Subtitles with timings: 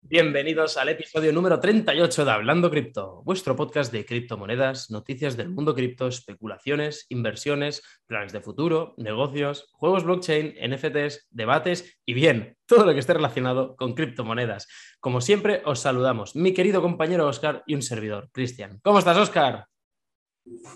[0.00, 5.74] Bienvenidos al episodio número 38 de Hablando Cripto, vuestro podcast de criptomonedas, noticias del mundo
[5.74, 12.94] cripto, especulaciones, inversiones, planes de futuro, negocios, juegos blockchain, NFTs, debates y bien, todo lo
[12.94, 14.68] que esté relacionado con criptomonedas.
[15.00, 18.78] Como siempre, os saludamos, mi querido compañero Oscar y un servidor, Cristian.
[18.82, 19.66] ¿Cómo estás, Oscar?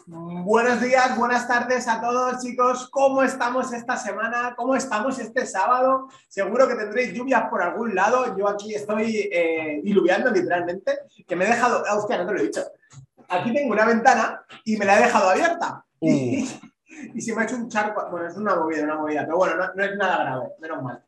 [0.06, 2.88] Buenos días, buenas tardes a todos chicos.
[2.90, 4.54] ¿Cómo estamos esta semana?
[4.56, 6.08] ¿Cómo estamos este sábado?
[6.28, 8.36] Seguro que tendréis lluvias por algún lado.
[8.36, 11.82] Yo aquí estoy eh, diluviando literalmente, que me he dejado...
[11.88, 12.62] Ah, hostia, no te lo he dicho.
[13.28, 15.84] Aquí tengo una ventana y me la he dejado abierta.
[16.00, 16.44] Uh.
[17.14, 18.06] Y, se me ha hecho un charco.
[18.10, 21.02] Bueno, es una movida, una movida, pero bueno, no, es nada grave, menos mal.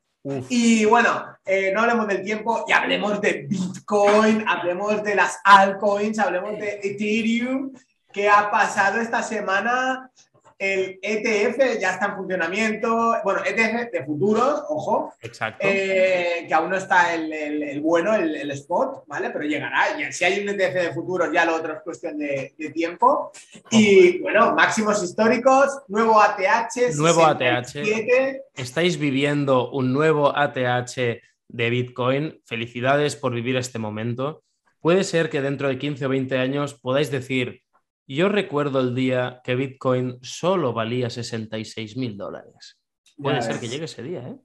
[0.48, 6.18] Y bueno, eh, no hablemos del tiempo y hablemos de Bitcoin, hablemos de las altcoins,
[6.18, 7.70] hablemos de Ethereum
[8.14, 10.08] ¿Qué ha pasado esta semana?
[10.56, 15.12] El ETF ya está en funcionamiento, bueno, ETF de futuros, ojo.
[15.20, 15.66] Exacto.
[15.68, 19.30] Eh, que aún no está el, bueno, el, spot, ¿vale?
[19.30, 20.00] Pero llegará.
[20.00, 23.32] Y si hay un ETF de futuros, ya lo otro es cuestión de, tiempo.
[23.72, 26.94] Y bueno, máximos históricos, nuevo ATH.
[26.94, 27.74] Nuevo ATH.
[28.54, 32.40] Estáis viviendo un nuevo ATH de Bitcoin.
[32.46, 34.44] Felicidades por vivir este momento.
[34.78, 37.63] Puede ser que dentro de 15 o 20 años podáis decir
[38.06, 42.78] yo recuerdo el día que Bitcoin solo valía 66 mil dólares.
[43.16, 44.36] Puede ser que llegue ese día, ¿eh?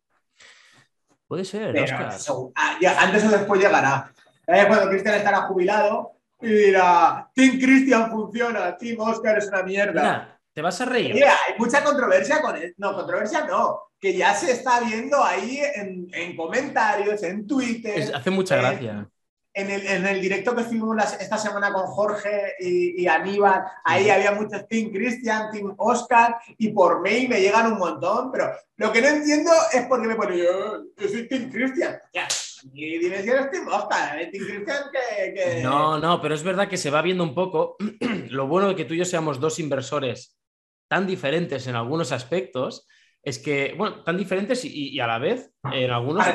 [1.27, 2.15] Puede ser, Oscar.
[2.55, 4.11] Ah, antes o después llegará.
[4.47, 10.39] Eh, cuando Cristian estará jubilado y dirá, Team Cristian funciona, Team Oscar es una mierda.
[10.51, 11.23] te vas a reír.
[11.23, 12.73] hay mucha controversia con él.
[12.77, 13.91] No, controversia no.
[13.99, 18.11] Que ya se está viendo ahí en, comentarios, en Twitter.
[18.15, 19.07] hace mucha gracia
[19.59, 24.91] en el, directo que estuvimos esta semana con Jorge y, Aníbal, ahí había muchos Team
[24.91, 29.51] Christian, Team Oscar, y por mail me llegan un montón, pero lo que no entiendo
[29.73, 31.99] es por qué me pone yo, yo soy Team Christian.
[32.13, 32.27] Ya,
[32.73, 34.27] y dime si eres Team Oscar, ¿eh?
[34.27, 37.77] Team Christian que, No, no, pero es verdad que se va viendo un poco
[38.29, 40.37] lo bueno de que tú y yo seamos dos inversores
[40.87, 42.87] tan diferentes en algunos aspectos,
[43.21, 46.25] es que, bueno, tan diferentes y, a la vez en algunos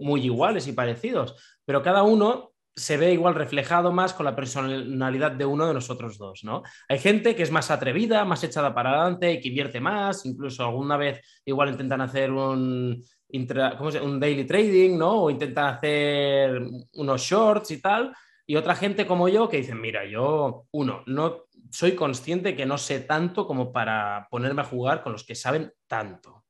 [0.00, 5.32] muy, iguales y parecidos, pero cada uno se ve igual reflejado más con la personalidad
[5.32, 6.62] de uno de nosotros dos, ¿no?
[6.88, 10.96] Hay gente que es más atrevida, más echada para adelante, que invierte más, incluso alguna
[10.96, 15.24] vez igual intentan hacer un, un daily trading, ¿no?
[15.24, 16.62] O intentan hacer
[16.94, 18.14] unos shorts y tal.
[18.46, 22.78] Y otra gente como yo que dicen, mira, yo, uno, no soy consciente que no
[22.78, 26.44] sé tanto como para ponerme a jugar con los que saben tanto.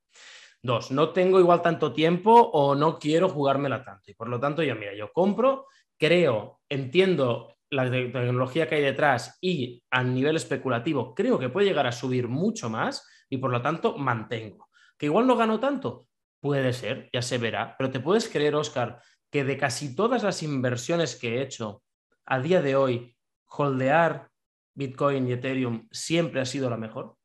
[0.65, 4.11] Dos, no tengo igual tanto tiempo o no quiero jugármela tanto.
[4.13, 5.67] Y por lo tanto, yo, mira, yo compro
[6.03, 11.87] creo, entiendo la tecnología que hay detrás y a nivel especulativo creo que puede llegar
[11.87, 14.69] a subir mucho más y por lo tanto mantengo.
[14.99, 16.09] Que igual no gano tanto,
[16.41, 20.43] puede ser, ya se verá, pero te puedes creer, Oscar, que de casi todas las
[20.43, 21.85] inversiones que he hecho
[22.27, 24.29] a día de hoy, holdear
[24.75, 27.17] Bitcoin y Ethereum siempre ha sido la mejor.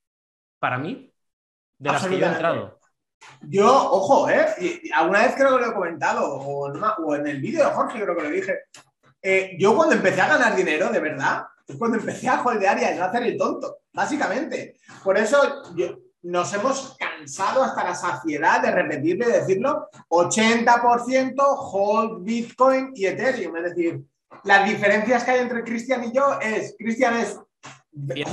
[0.60, 1.12] Para mí,
[1.80, 2.77] de las que yo he entrado.
[3.42, 4.82] Yo, ojo, ¿eh?
[4.94, 8.24] alguna vez creo que lo he comentado, o, en el vídeo de Jorge creo que
[8.24, 8.60] lo dije.
[9.22, 12.86] Eh, yo cuando empecé a ganar dinero, de verdad, es cuando empecé a holdear y
[12.86, 14.78] a no hacer el tonto, básicamente.
[15.04, 15.64] Por eso
[16.24, 23.56] nos hemos cansado hasta la saciedad de repetirle y decirlo, 80% hold Bitcoin y Ethereum.
[23.58, 24.02] Es decir,
[24.44, 27.38] las diferencias que hay entre Cristian y yo es, Cristian es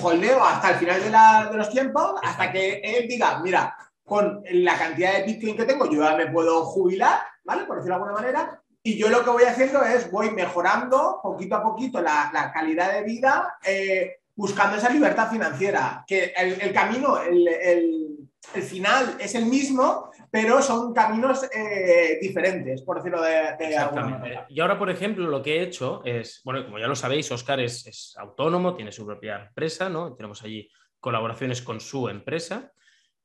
[0.02, 3.74] holdeo hasta el final de, de los tiempos, hasta que él diga, mira,
[4.04, 7.64] con la cantidad de Bitcoin que tengo, yo ya me puedo jubilar, ¿vale?
[7.64, 8.60] Por decirlo de alguna manera.
[8.82, 13.02] Y yo lo que voy haciendo es, voy mejorando poquito a poquito la, calidad de
[13.02, 16.04] vida, eh, buscando esa libertad financiera.
[16.06, 18.28] Que el, camino, el,
[18.62, 24.46] final es el mismo, pero son caminos eh, diferentes, por decirlo de, alguna manera.
[24.50, 27.60] Y ahora, por ejemplo, lo que he hecho es, bueno, como ya lo sabéis, Oscar
[27.60, 30.14] es, es autónomo, tiene su propia empresa, ¿no?
[30.14, 30.68] Tenemos allí
[31.00, 32.73] colaboraciones con su empresa.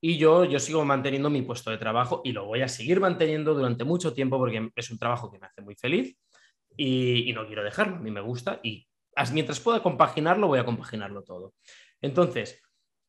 [0.01, 3.53] Y yo, yo sigo manteniendo mi puesto de trabajo y lo voy a seguir manteniendo
[3.53, 6.17] durante mucho tiempo porque es un trabajo que me hace muy feliz
[6.77, 8.87] y, no quiero dejarlo, a mí me gusta y
[9.33, 11.53] mientras pueda compaginarlo, voy a compaginarlo todo.
[12.01, 12.61] Entonces,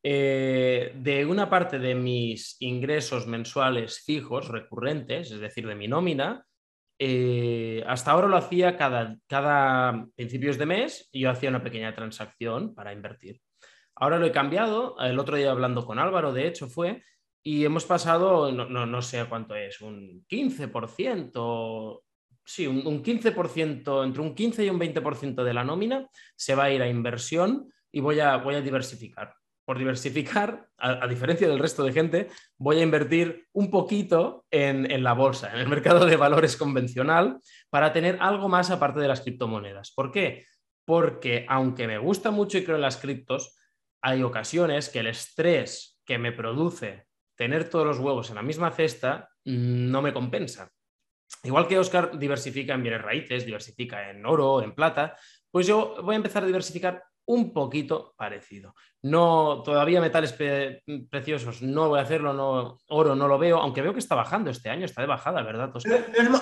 [0.03, 6.45] eh, de una parte de mis ingresos mensuales fijos, recurrentes, es decir, de mi nómina,
[6.99, 12.75] eh, hasta ahora lo hacía cada, cada principios de mes yo hacía una pequeña transacción
[12.75, 13.39] para invertir.
[14.01, 17.03] Ahora lo he cambiado, el otro día hablando con Álvaro, de hecho fue,
[17.43, 22.01] y hemos pasado, no, sé cuánto es, un 15%,
[22.43, 26.71] sí, un, 15%, entre un 15 y un 20% de la nómina se va a
[26.71, 29.35] ir a inversión y voy a, voy a diversificar.
[29.65, 32.27] por diversificar, a, diferencia del resto de gente,
[32.57, 37.37] voy a invertir un poquito en, en, la bolsa, en el mercado de valores convencional,
[37.69, 39.91] para tener algo más aparte de las criptomonedas.
[39.91, 40.47] ¿Por qué?
[40.85, 43.59] Porque aunque me gusta mucho y creo en las criptos,
[44.01, 48.71] hay ocasiones que el estrés que me produce tener todos los huevos en la misma
[48.71, 50.71] cesta no me compensa.
[51.43, 55.17] Igual que Oscar diversifica en bienes raíces, diversifica en oro, en plata,
[55.49, 58.75] pues yo voy a empezar a diversificar un poquito parecido.
[59.03, 60.33] No, todavía metales
[61.09, 64.51] preciosos no voy a hacerlo, no, oro no lo veo, aunque veo que está bajando
[64.51, 65.71] este año, está de bajada, ¿verdad?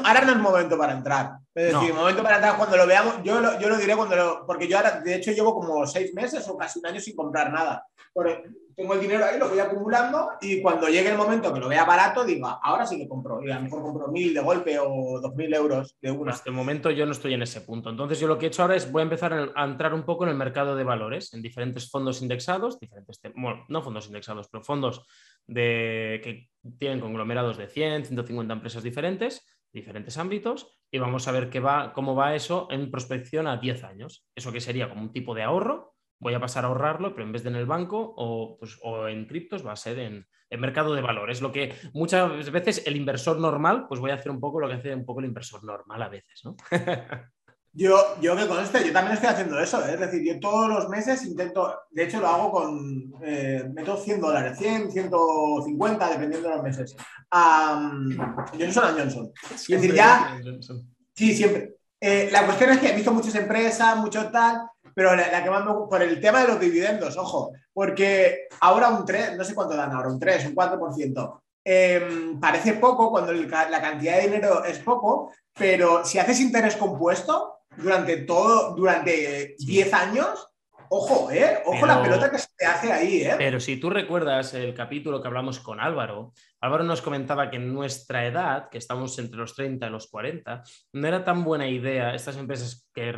[0.03, 1.31] ahora no es momento para entrar.
[1.55, 4.45] Es decir, momento para entrar cuando lo veamos, yo lo, yo lo diré cuando lo,
[4.45, 7.51] porque yo ahora, de hecho, llevo como seis meses o casi un año sin comprar
[7.51, 7.85] nada
[8.79, 11.83] tengo el dinero ahí, lo voy acumulando y cuando llegue el momento que lo vea
[11.83, 13.43] barato, digo, ahora sí que compro.
[13.43, 16.31] Y a lo mejor compro mil de golpe o dos mil euros de una.
[16.31, 17.89] En este momento yo no estoy en ese punto.
[17.89, 20.23] Entonces yo lo que he hecho ahora es voy a empezar a entrar un poco
[20.23, 24.63] en el mercado de valores, en diferentes fondos indexados, diferentes, bueno, no fondos indexados, pero
[24.63, 25.05] fondos
[25.45, 26.47] que
[26.77, 31.91] tienen conglomerados de 100, 150 empresas diferentes, diferentes ámbitos, y vamos a ver qué va,
[31.91, 34.25] cómo va eso en prospección a 10 años.
[34.35, 37.31] Eso que sería como un tipo de ahorro voy a pasar a ahorrarlo, pero en
[37.31, 40.59] vez de en el banco o, pues, o en criptos va a ser en, en,
[40.59, 41.41] mercado de valores.
[41.41, 44.75] Lo que muchas veces el inversor normal, pues voy a hacer un poco lo que
[44.75, 46.55] hace un poco el inversor normal a veces, ¿no?
[47.73, 49.93] yo, yo que conste, yo también estoy haciendo eso, ¿eh?
[49.93, 54.19] es decir, yo todos los meses intento, de hecho lo hago con, eh, meto 100
[54.19, 56.95] dólares, 100, 150, dependiendo de los meses.
[57.31, 58.17] Um,
[58.59, 59.31] Johnson Johnson.
[59.51, 60.39] es decir, ya...
[61.13, 61.75] Sí, siempre.
[62.01, 64.61] Eh, la cuestión es que he visto muchas empresas, mucho tal,
[64.93, 69.05] pero la, que más me por el tema de los dividendos, ojo, porque ahora un
[69.05, 71.41] 3, no sé cuánto dan ahora, un 3, un 4%.
[71.63, 77.59] Em, parece poco cuando la cantidad de dinero es poco, pero si haces interés compuesto
[77.77, 80.48] durante todo, durante 10 años,
[80.91, 81.59] Ojo, ¿eh?
[81.65, 83.35] Ojo la pelota que se hace ahí, ¿eh?
[83.37, 87.71] Pero si tú recuerdas el capítulo que hablamos con Álvaro, Álvaro nos comentaba que en
[87.71, 90.63] nuestra edad, que estamos entre los 30 y los 40,
[90.93, 93.13] no era tan buena idea estas empresas que,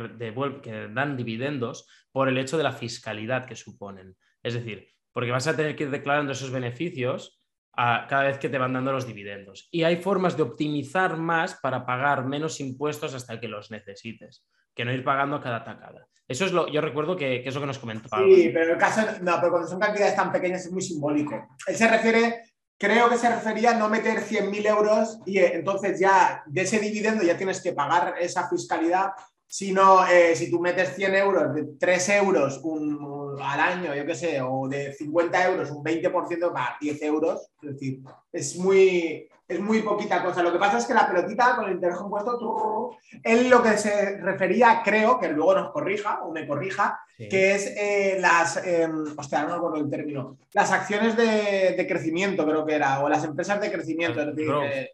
[0.62, 4.16] que dan dividendos por el hecho de la fiscalidad que suponen.
[4.42, 7.42] Es decir, porque vas a tener que ir declarando esos beneficios
[7.74, 9.68] a cada vez que te van dando los dividendos.
[9.70, 14.84] Y hay formas de optimizar más para pagar menos impuestos hasta que los necesites, que
[14.84, 16.06] no ir pagando cada tacada.
[16.28, 18.08] Eso es lo, yo recuerdo que, que es lo que nos comentó.
[18.08, 21.48] Sí, pero el caso, no, pero cuando son cantidades tan pequeñas es muy simbólico.
[21.66, 22.42] Él se refiere,
[22.78, 26.78] creo que se refería a no meter 100.000 euros y eh, entonces ya de ese
[26.78, 29.10] dividendo ya tienes que pagar esa fiscalidad
[29.52, 34.14] sino eh, si tú metes 100 euros, de 3 euros un, al año, yo qué
[34.14, 38.00] sé, o de 50 euros, un 20% para 10 euros, es decir,
[38.32, 40.42] es muy, es muy poquita cosa.
[40.42, 44.16] Lo que pasa es que la pelotita con el interés compuesto, él lo que se
[44.22, 48.88] refería, creo, que luego nos corrija o me corrija, que es eh, las, eh,
[49.18, 53.08] hostia, no me acuerdo el término, las acciones de, de, crecimiento, creo que era, o
[53.10, 54.90] las empresas de crecimiento, es decir, eh,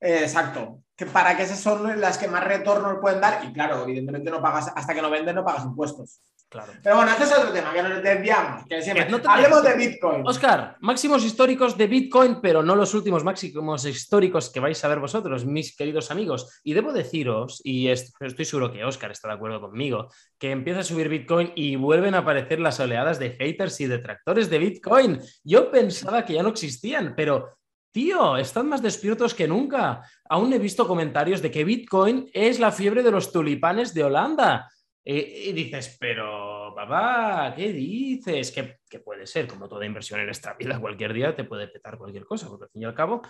[0.00, 0.80] exacto.
[0.96, 3.44] Que para que esas son las que más retorno pueden dar.
[3.44, 6.20] Y claro, evidentemente no pagas, hasta que no vendes, no pagas impuestos.
[6.48, 6.72] Claro.
[6.84, 8.64] Pero bueno, este es otro tema, que nos desviamos.
[8.68, 9.08] Que siempre...
[9.26, 10.24] Hablemos de Bitcoin.
[10.24, 15.00] Oscar, máximos históricos de Bitcoin, pero no los últimos máximos históricos que vais a ver
[15.00, 16.60] vosotros, mis queridos amigos.
[16.62, 20.84] Y debo deciros, y estoy seguro que Oscar está de acuerdo conmigo, que empieza a
[20.84, 25.20] subir Bitcoin y vuelven a aparecer las oleadas de haters y detractores de Bitcoin.
[25.42, 27.56] Yo pensaba que ya no existían, pero
[27.94, 30.02] Tío, están más despiertos que nunca.
[30.28, 34.68] Aún he visto comentarios de que Bitcoin es la fiebre de los tulipanes de Holanda.
[35.04, 38.50] y dices, pero papá, ¿qué dices?
[38.50, 42.24] Que, puede ser, como toda inversión en esta vida, cualquier día te puede petar cualquier
[42.24, 43.22] cosa, porque al fin y al cabo,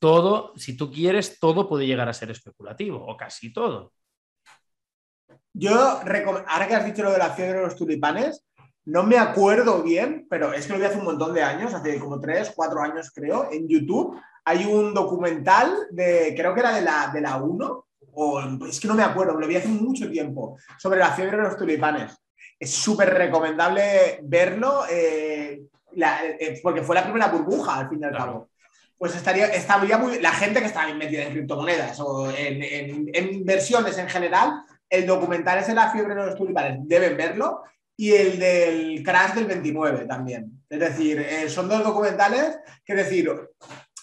[0.00, 3.92] todo, si tú quieres, todo puede llegar a ser especulativo, o casi todo.
[5.52, 8.44] Yo, ahora que has dicho lo de la fiebre de los tulipanes,
[8.86, 11.98] no me acuerdo bien, pero es que lo vi hace un montón de años, hace
[11.98, 14.18] como tres, cuatro años creo, en YouTube.
[14.44, 18.88] Hay un documental de, creo que era de la, de la 1, o es que
[18.88, 22.16] no me acuerdo, lo vi hace mucho tiempo, sobre la fiebre de los tulipanes.
[22.58, 25.62] Es súper recomendable verlo, eh,
[25.94, 28.48] eh, porque fue la primera burbuja, al fin y al cabo.
[28.96, 30.20] Pues estaría, estaría muy.
[30.20, 35.58] La gente que está metida en criptomonedas o en, en inversiones en general, el documental
[35.58, 36.80] es de la fiebre de los tulipanes.
[36.82, 37.62] Deben verlo
[38.00, 40.64] y el del Crash del 29 también.
[40.70, 43.30] Es decir, eh, son dos documentales que decir,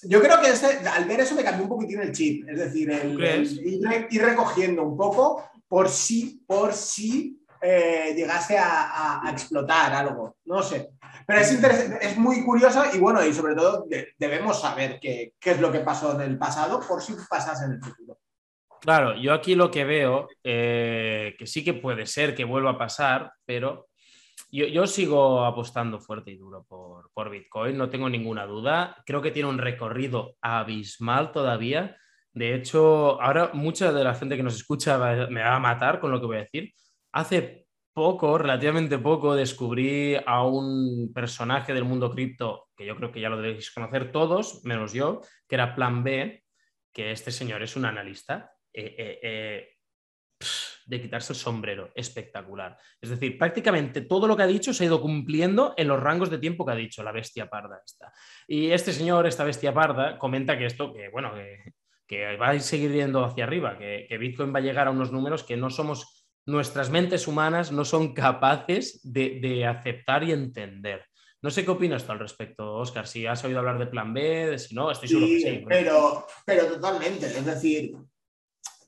[0.04, 4.08] yo creo que al ver eso me cambió un poquitín el chip, es decir, el,
[4.12, 10.92] ir, recogiendo un poco por si, por si eh, llegase a, explotar algo, no sé.
[11.26, 11.52] Pero es,
[12.00, 13.88] es muy curioso y bueno, y sobre todo
[14.20, 17.72] debemos saber qué, qué es lo que pasó en el pasado por si pasase en
[17.72, 18.20] el futuro.
[18.80, 22.78] Claro, yo aquí lo que veo, eh, que sí que puede ser que vuelva a
[22.78, 23.87] pasar, pero
[24.50, 28.96] yo, sigo apostando fuerte y duro por, por, Bitcoin, no tengo ninguna duda.
[29.06, 31.98] Creo que tiene un recorrido abismal todavía.
[32.34, 34.98] De hecho, ahora mucha de la gente que nos escucha
[35.30, 36.72] me va a matar con lo que voy a decir.
[37.12, 43.20] Hace poco, relativamente poco, descubrí a un personaje del mundo cripto que yo creo que
[43.20, 46.44] ya lo debéis conocer todos, menos yo, que era Plan B,
[46.94, 48.52] que este señor es un analista.
[48.72, 49.70] Eh, eh, eh,
[50.88, 52.78] de quitarse el sombrero, espectacular.
[53.02, 56.30] Es decir, prácticamente todo lo que ha dicho se ha ido cumpliendo en los rangos
[56.30, 58.12] de tiempo que ha dicho la bestia parda esta.
[58.48, 61.34] Y este señor, esta bestia parda, comenta que esto, que bueno,
[62.08, 65.44] que, va a seguir yendo hacia arriba, que, Bitcoin va a llegar a unos números
[65.44, 71.04] que no somos, nuestras mentes humanas no son capaces de, aceptar y entender.
[71.42, 73.06] No sé qué opinas tú al respecto, Oscar.
[73.06, 75.66] Si has oído hablar de plan B, de si no, estoy seguro que sí.
[75.68, 77.28] Pero, pero totalmente.
[77.28, 77.94] Es decir,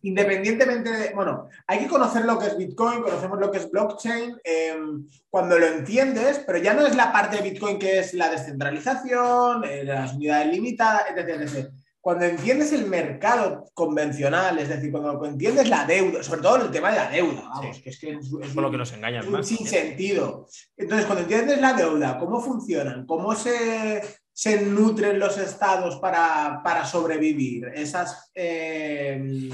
[0.01, 4.37] independientemente de, bueno, hay que conocer lo que es Bitcoin, conocemos lo que es blockchain,
[4.43, 8.29] em, cuando lo entiendes, pero ya no es la parte de Bitcoin que es la
[8.29, 11.69] descentralización, eh, las unidades limitadas, etc,
[12.01, 16.91] Cuando entiendes el mercado convencional, es decir, cuando entiendes la deuda, sobre todo el tema
[16.91, 20.47] de la deuda, vamos, que es que es, lo que nos engañan un sin sentido.
[20.77, 24.01] Entonces, cuando entiendes la deuda, cómo funcionan, cómo se,
[24.31, 28.31] se nutren los estados para, para sobrevivir, esas...
[28.33, 29.49] Em,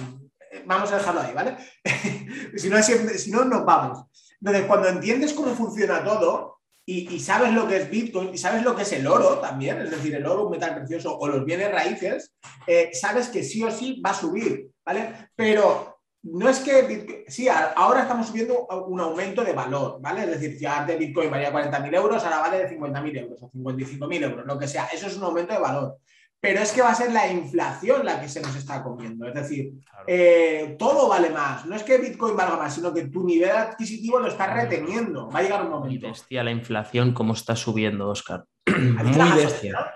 [0.66, 1.58] vamos a dejarlo ahí, ¿vale?
[2.56, 4.06] si, no, si no, nos vamos.
[4.40, 8.76] Entonces, cuando entiendes cómo funciona todo y, sabes lo que es Bitcoin y sabes lo
[8.76, 11.72] que es el oro también, es decir, el oro, un metal precioso o los bienes
[11.72, 12.34] raíces,
[12.68, 15.30] eh, sabes que sí o sí va a subir, ¿vale?
[15.36, 20.24] Pero no es que Bitcoin, sí, ahora estamos subiendo un aumento de valor, ¿vale?
[20.24, 24.24] Es decir, si antes Bitcoin valía 40.000 euros, ahora vale de 50.000 euros o 55.000
[24.24, 25.98] euros, lo que sea, eso es un aumento de valor
[26.46, 29.28] pero es que va a ser la inflación la que se nos está comiendo.
[29.28, 29.74] Es decir,
[30.06, 31.66] eh, todo vale más.
[31.66, 35.28] No es que Bitcoin valga más, sino que tu nivel adquisitivo lo está reteniendo.
[35.28, 36.08] Va a llegar un momento.
[36.08, 38.46] bestia la inflación, cómo está subiendo, Oscar.
[38.78, 39.92] muy bestia.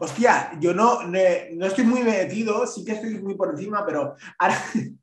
[0.00, 4.60] Hostia, yo no, no, estoy muy metido, sí que estoy muy por encima, pero ahora.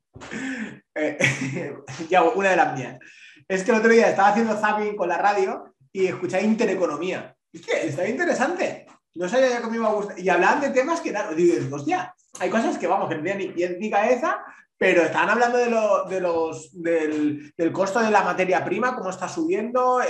[0.98, 1.18] Eh,
[2.08, 2.98] ya, una de las mías.
[3.46, 7.36] Es que el otro día estaba haciendo zapping con la radio y escuché Intereconomía.
[7.52, 10.18] Es que está interesante no sabía ya cómo iba a gustar.
[10.18, 13.38] Y hablaban de temas que, claro, digo, hostia, hay cosas que, vamos, que no tenían
[13.38, 14.40] ni pie ni cabeza,
[14.78, 19.28] pero estaban hablando de, lo, de los, del, costo de la materia prima, cómo está
[19.28, 20.00] subiendo,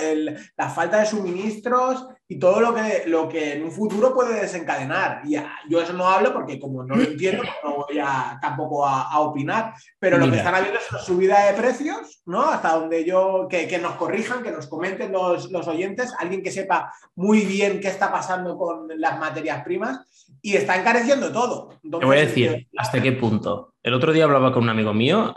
[0.56, 5.23] la falta de suministros y todo lo que, lo que en un futuro puede desencadenar.
[5.25, 5.37] Y
[5.68, 9.21] yo eso no hablo porque como no lo entiendo, pues no voy a, tampoco a,
[9.21, 12.49] opinar, pero lo que están habiendo es una subida de precios, ¿no?
[12.49, 16.92] Hasta donde yo, que, nos corrijan, que nos comenten los, los oyentes, alguien que sepa
[17.14, 20.00] muy bien qué está pasando con las materias primas
[20.42, 21.71] y está encareciendo todo.
[21.83, 23.75] Te voy a decir hasta qué punto.
[23.83, 25.33] El otro día hablaba con un amigo mío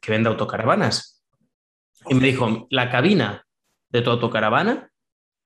[0.00, 1.22] que vende autocaravanas
[2.08, 3.46] y me dijo, la cabina
[3.88, 4.89] de tu autocaravana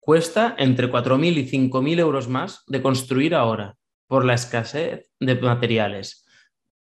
[0.05, 6.27] cuesta entre 4.000 y 5.000 euros más de construir ahora por la escasez de materiales.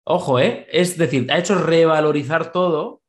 [0.04, 0.66] Ojo, ¿eh?
[0.70, 3.02] Es decir, ha hecho revalorizar todo,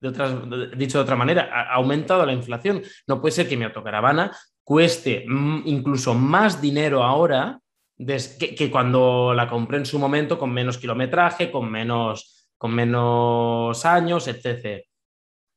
[0.00, 2.82] de dicho de otra manera, ha aumentado la inflación.
[3.06, 7.60] No puede ser que mi autocaravana cueste mm, incluso más dinero ahora
[7.96, 14.26] que, cuando la compré en su momento con menos kilometraje, con menos, con menos años,
[14.26, 14.84] etc.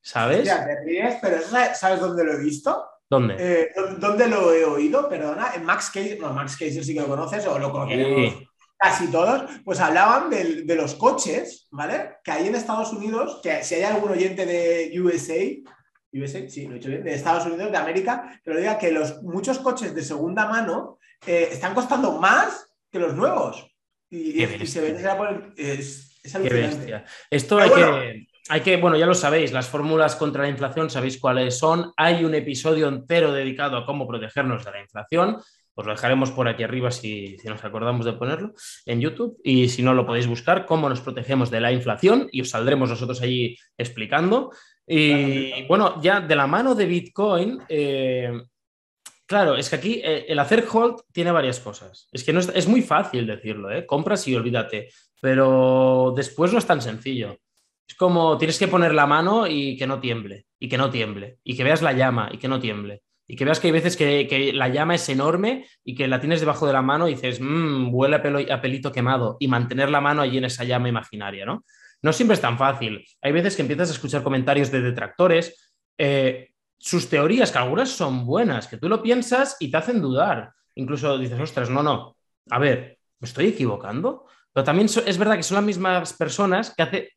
[0.02, 0.46] ¿Sabes?
[0.46, 2.86] Ya, te ríes, pero ¿sabes dónde lo he visto?
[3.12, 3.36] ¿Dónde?
[3.38, 5.10] Eh, ¿Dónde lo he oído?
[5.10, 8.36] Perdona, en Max Case, no, Max Case sí que lo conoces o lo conocemos
[8.78, 12.16] casi todos, pues hablaban de, de, los coches, ¿vale?
[12.24, 15.36] Que hay en Estados Unidos, que si hay algún oyente de USA,
[16.14, 18.92] USA, sí, lo he dicho bien, de Estados Unidos, de América, que lo diga que
[18.92, 23.68] los, muchos coches de segunda mano eh, están costando más que los nuevos.
[24.10, 24.98] Y, se ve
[25.58, 27.04] es, es alucinante.
[27.30, 28.31] Esto hay que.
[28.50, 31.94] Hay que, bueno, ya lo sabéis, las fórmulas contra la inflación sabéis cuáles son.
[31.96, 35.38] Hay un episodio entero dedicado a cómo protegernos de la inflación.
[35.74, 38.54] Os lo dejaremos por aquí arriba si, si, nos acordamos de ponerlo
[38.86, 39.40] en YouTube.
[39.44, 42.90] Y si no, lo podéis buscar, cómo nos protegemos de la inflación y os saldremos
[42.90, 44.52] nosotros allí explicando.
[44.86, 48.34] Y bueno, ya de la mano de Bitcoin, eh,
[49.26, 52.10] claro, es que aquí eh, el hacer hold tiene varias cosas.
[52.12, 53.86] Es que no es, muy fácil decirlo, ¿eh?
[53.86, 54.90] compras y olvídate,
[55.22, 57.38] pero después no es tan sencillo.
[57.92, 61.40] Es como tienes que poner la mano y que no tiemble, y que no tiemble,
[61.44, 63.04] y que veas la llama y que no tiemble.
[63.28, 66.40] Y que veas que hay veces que, la llama es enorme y que la tienes
[66.40, 69.36] debajo de la mano y dices, mmm, huele a, a pelito quemado.
[69.42, 71.66] Y mantener la mano allí en esa llama imaginaria, ¿no?
[72.02, 73.06] No siempre es tan fácil.
[73.22, 78.26] Hay veces que empiezas a escuchar comentarios de detractores, eh, sus teorías, que algunas son
[78.26, 80.54] buenas, que tú lo piensas y te hacen dudar.
[80.76, 82.16] Incluso dices, ostras, no, no,
[82.50, 84.28] a ver, ¿me estoy equivocando?
[84.54, 87.10] Pero también es verdad que son las mismas personas que hace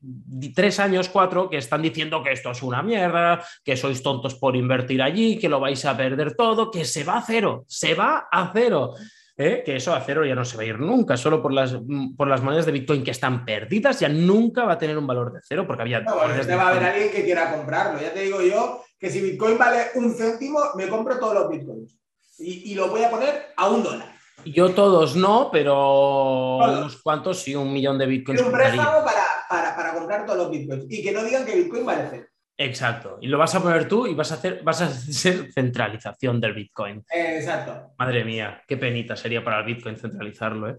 [0.54, 4.54] tres años, cuatro, que están diciendo que esto es una mierda, que sois tontos por
[4.54, 8.28] invertir allí, que lo vais a perder todo, que se va a cero, se va
[8.30, 8.94] a cero.
[9.36, 9.62] ¿eh?
[9.64, 11.76] que eso a cero ya no se va a ir nunca, solo por las,
[12.16, 15.32] por las monedas de Bitcoin que están perdidas, ya nunca va a tener un valor
[15.32, 16.00] de cero, porque había...
[16.00, 19.20] No, bueno, va a haber alguien que quiera comprarlo, ya te digo yo que si
[19.20, 21.98] Bitcoin vale un céntimo, me compro todos los Bitcoins
[22.38, 24.13] y, y lo voy a poner a un dólar.
[24.46, 28.42] Yo todos no, pero unos cuantos sí, un millón de bitcoins.
[28.42, 32.06] un préstamo para, para, comprar todos los bitcoins y que no digan que bitcoin vale
[32.10, 32.26] cero.
[32.56, 33.18] Exacto.
[33.20, 36.54] Y lo vas a poner tú y vas a hacer, vas a hacer centralización del
[36.54, 37.04] Bitcoin.
[37.10, 37.94] exacto.
[37.98, 40.76] Madre mía, qué penita sería para el Bitcoin centralizarlo, ¿eh?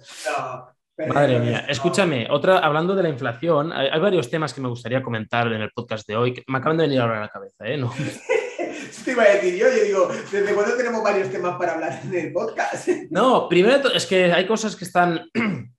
[1.14, 1.66] Madre mía.
[1.68, 5.72] Escúchame, otra, hablando de la inflación, hay, varios temas que me gustaría comentar en el
[5.72, 6.34] podcast de hoy.
[6.34, 7.78] Que me acaban de venir ahora a la cabeza, ¿eh?
[7.78, 7.92] No.
[9.06, 12.16] te iba a decir yo, yo digo, ¿desde cuándo tenemos varios temas para hablar en
[12.16, 12.88] el podcast?
[13.10, 15.30] No, primero es que hay cosas que están.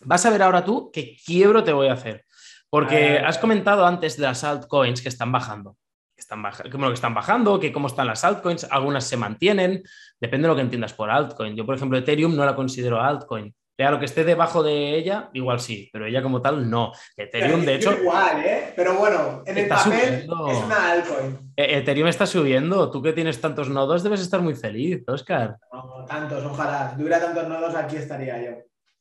[0.00, 2.24] Vas a ver ahora tú qué quiebro te voy a hacer.
[2.68, 5.76] Porque has comentado antes de las altcoins que están bajando.
[6.14, 9.82] Que están, que están bajando, que cómo están las altcoins, algunas se mantienen,
[10.20, 11.56] depende de lo que entiendas por altcoin.
[11.56, 13.54] Yo, por ejemplo, Ethereum no la considero altcoin.
[13.76, 16.92] Claro, que esté debajo de ella, igual sí, pero ella como tal no.
[17.14, 17.92] Ethereum, de hecho.
[17.92, 18.72] Igual, ¿eh?
[18.74, 21.52] Pero bueno, en el papel es una altcoin.
[21.54, 22.90] E-, Ethereum está subiendo.
[22.90, 25.58] Tú que tienes tantos nodos debes estar muy feliz, Oscar.
[25.70, 26.90] No, tantos, ojalá.
[26.90, 28.52] Si tuviera tantos nodos, aquí estaría yo.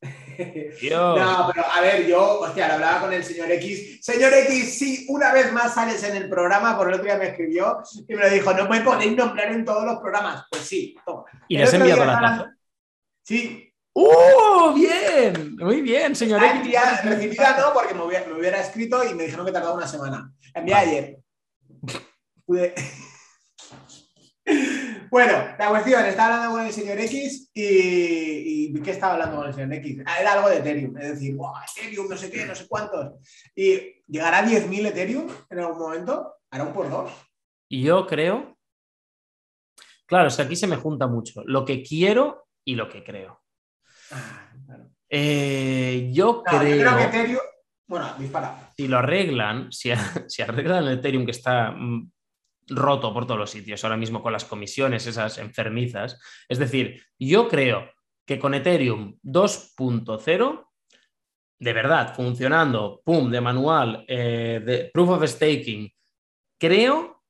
[0.91, 3.99] No, pero a ver, yo, hostia, lo hablaba con el señor X.
[4.03, 7.29] Señor X, sí, una vez más sales en el programa, por el otro día me
[7.29, 10.43] escribió y me lo dijo, no me podéis nombrar en todos los programas.
[10.51, 11.23] Pues sí, toma.
[11.47, 12.55] ¿Y le has enviado la taza?
[13.23, 13.64] Sí,
[13.97, 14.73] ¡Uh!
[14.73, 16.41] Bien, muy bien, señor.
[16.41, 20.33] recibida no, porque me hubiera, escrito y me dijeron que tardaba una semana.
[20.53, 21.17] Envié ayer.
[25.09, 29.53] bueno, la cuestión, estaba hablando con el señor X y, ¿qué estaba hablando con el
[29.53, 30.03] señor X?
[30.05, 33.13] Ah, era algo de Ethereum, es decir, wow, Ethereum, no sé qué, no sé cuántos.
[33.55, 37.13] Y llegará a 10.000 Ethereum en algún momento, hará un por dos.
[37.69, 38.57] Y yo creo,
[40.05, 43.44] claro, es que aquí se me junta mucho lo que quiero y lo que creo.
[44.11, 44.49] Ah,
[45.09, 47.39] eh, yo, creo, que Ethereum.
[47.87, 48.71] Bueno, dispara.
[48.75, 49.91] Si lo arreglan, si,
[50.27, 52.11] si arreglan el Ethereum que está mm,
[52.69, 56.19] roto por todos los sitios ahora mismo con las comisiones, esas enfermizas.
[56.49, 57.89] Es decir, yo creo
[58.25, 60.67] que con Ethereum 2.0,
[61.59, 65.91] de verdad, funcionando, pum, de manual, eh, de proof of staking,
[66.59, 67.23] creo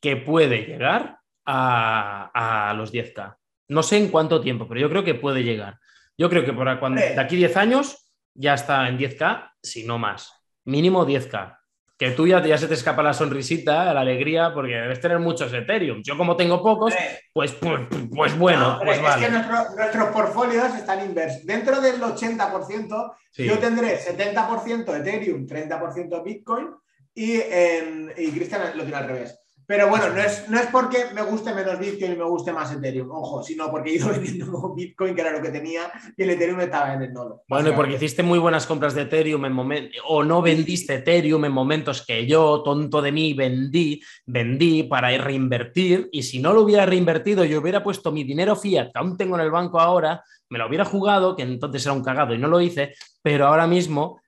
[0.00, 3.38] que puede llegar a, a los 10K.
[3.68, 5.78] No sé en cuánto tiempo, pero yo creo que puede llegar.
[6.16, 9.98] Yo creo que por cuando, de aquí 10 años ya está en 10K, si no
[9.98, 10.32] más.
[10.64, 11.58] Mínimo 10K.
[11.96, 15.52] Que tú ya, ya se te escapa la sonrisita, la alegría, porque debes tener muchos
[15.52, 16.02] Ethereum.
[16.02, 16.92] Yo como tengo pocos,
[17.32, 17.80] pues, pues,
[18.12, 21.46] pues, bueno, pues es que nuestros portfolios están inversos.
[21.46, 26.70] Dentro del 80%, yo tendré 70% Ethereum, 30% Bitcoin
[27.14, 29.43] y, y Cristian lo tiene al revés.
[29.66, 32.72] Pero bueno, no es, no es porque me guste menos Bitcoin y me guste más
[32.72, 36.30] Ethereum, ojo, sino porque he ido vendiendo Bitcoin, que era lo que tenía, y el
[36.30, 37.42] Ethereum estaba en el nodo.
[37.48, 41.44] Bueno, y porque hiciste muy buenas compras de Ethereum en momentos, o no vendiste Ethereum
[41.44, 46.62] en momentos que yo, tonto de mí, vendí, vendí para reinvertir, y si no lo
[46.62, 50.22] hubiera reinvertido, yo hubiera puesto mi dinero fiat, que aún tengo en el banco ahora,
[50.50, 53.66] me lo hubiera jugado, que entonces era un cagado y no lo hice, pero ahora
[53.66, 54.20] mismo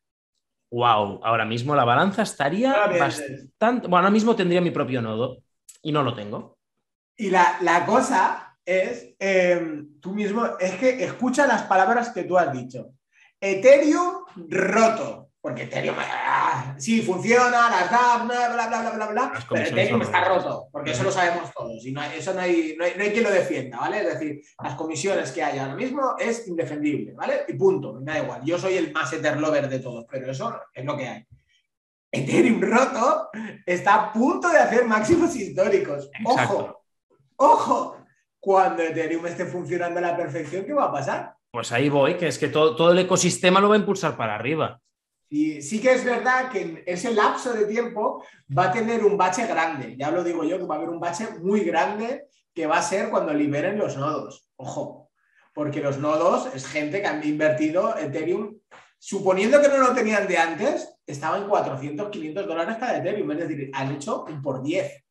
[0.71, 3.49] wow, ahora mismo la balanza estaría bastante.
[3.83, 5.39] Bueno, ahora mismo tendría mi propio nodo
[5.83, 6.59] y no lo tengo.
[7.17, 12.53] Y la, cosa es, em, tú mismo, es que escucha las palabras que tú has
[12.53, 12.93] dicho.
[13.41, 15.26] Ethereum roto.
[15.47, 20.25] Porque Ethereum, ah, sí, funciona, las DAP, bla, bla, bla, bla, bla, pero Ethereum está
[20.25, 21.87] roto, porque eso lo sabemos todos.
[21.87, 24.01] Y no eso no hay, no, hay, no hay, quien lo defienda, ¿vale?
[24.01, 27.45] Es decir, las comisiones que hay ahora mismo es indefendible, ¿vale?
[27.47, 28.41] Y punto, me da igual.
[28.45, 31.25] Yo soy el más Etherlover de todos, pero eso es lo que hay.
[32.11, 33.29] Ethereum roto
[33.65, 36.11] está a punto de hacer máximos históricos.
[36.25, 36.83] Ojo,
[37.37, 37.99] ojo,
[38.41, 41.37] cuando Ethereum esté funcionando a la perfección, ¿qué va a pasar?
[41.53, 44.35] Pues ahí voy, que es que todo, todo el ecosistema lo va a impulsar para
[44.35, 44.81] arriba.
[45.29, 48.25] Y sí que es verdad que ese lapso de tiempo
[48.57, 49.97] va a tener un bache grande.
[49.99, 52.83] Ya lo digo yo, que va a haber un bache muy grande que va a
[52.83, 54.49] ser cuando liberen los nodos.
[54.57, 55.11] Ojo,
[55.53, 58.59] porque los nodos es gente que han invertido Ethereum,
[58.99, 63.31] suponiendo que no lo tenían de antes, estaba en 400, 500 dólares cada Ethereum.
[63.33, 65.05] Es decir, han hecho un por 10.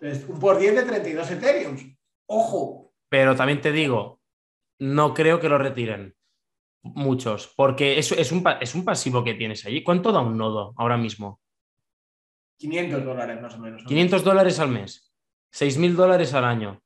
[0.00, 1.96] Entonces, un por 10 de 32 Ethereum.
[2.26, 2.92] Ojo.
[3.08, 4.20] Pero también te digo,
[4.78, 6.14] no creo que lo retiren.
[6.82, 9.84] Muchos, porque es, es, un, es un pasivo que tienes allí.
[9.84, 11.40] ¿Cuánto da un nodo ahora mismo?
[12.58, 13.84] 500 dólares más o menos.
[13.84, 15.12] 500 dólares al mes,
[15.52, 16.82] 6.000 dólares al año.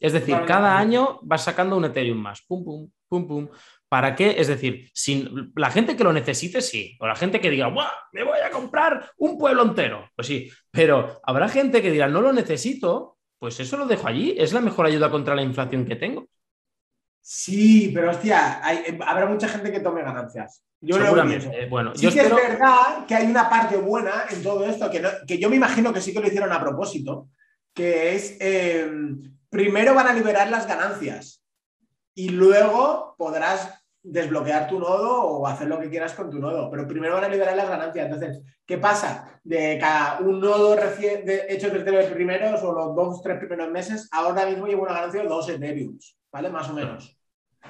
[0.00, 2.42] Es decir, cada año vas sacando un Ethereum más.
[2.42, 3.48] Pum, pum, pum, pum.
[3.88, 4.36] ¿Para qué?
[4.38, 6.96] Es decir, sin, la gente que lo necesite, sí.
[7.00, 7.88] O la gente que diga, ¡guau!
[8.12, 10.08] Me voy a comprar un pueblo entero.
[10.14, 10.50] Pues sí.
[10.70, 14.36] Pero habrá gente que dirá, no lo necesito, pues eso lo dejo allí.
[14.38, 16.28] Es la mejor ayuda contra la inflación que tengo.
[17.30, 20.64] Sí, pero hostia, hay- habrá mucha gente que tome ganancias.
[20.80, 21.46] Yo lo Seguramente.
[21.46, 21.58] pienso.
[21.60, 22.38] Eh, bueno, Sí yo que espero.
[22.38, 25.56] es verdad que hay una parte buena en todo esto, que, no- que yo me
[25.56, 27.28] imagino que sí que lo hicieron a propósito,
[27.74, 28.90] que es, eh,
[29.50, 31.44] primero van a liberar las ganancias
[32.14, 36.88] y luego podrás desbloquear tu nodo o hacer lo que quieras con tu nodo, pero
[36.88, 38.06] primero van a liberar las ganancias.
[38.06, 39.38] Entonces, ¿qué pasa?
[39.44, 43.70] De cada un nodo recién de- hecho desde los primeros o los dos, tres primeros
[43.70, 45.98] meses, ahora mismo llevo una ganancia de dos Ethereum,
[46.32, 46.48] ¿vale?
[46.48, 47.16] Más o menos.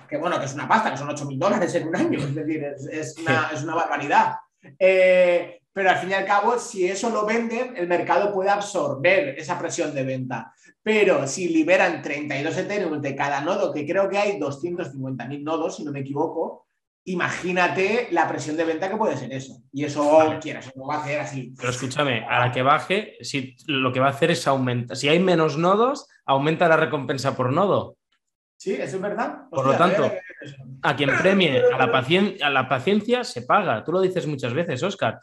[0.09, 2.35] Que bueno, que es una pasta, que son 8 mil dólares en un año, es
[2.35, 4.37] decir, es, es una, es una barbaridad.
[4.79, 9.39] Eh, pero al fin y al cabo, si eso lo venden, el mercado puede absorber
[9.39, 10.53] esa presión de venta.
[10.83, 15.85] Pero si liberan 32 Ethereum de cada nodo, que creo que hay 250.000 nodos, si
[15.85, 16.67] no me equivoco,
[17.05, 19.63] imagínate la presión de venta que puede ser eso.
[19.73, 20.39] Y eso, Vale.
[20.41, 21.55] quieras, no va a hacer así.
[21.57, 24.97] Pero escúchame, a la que baje, si, lo que va a hacer es aumentar.
[24.97, 27.98] Si hay menos nodos, aumenta la recompensa por nodo.
[28.61, 29.43] Sí, eso es verdad.
[29.51, 30.11] Por lo tanto,
[30.83, 33.85] a quien premie a la, pacien- a la paciencia se paga.
[33.85, 35.21] Tú lo dices muchas veces, Oscar.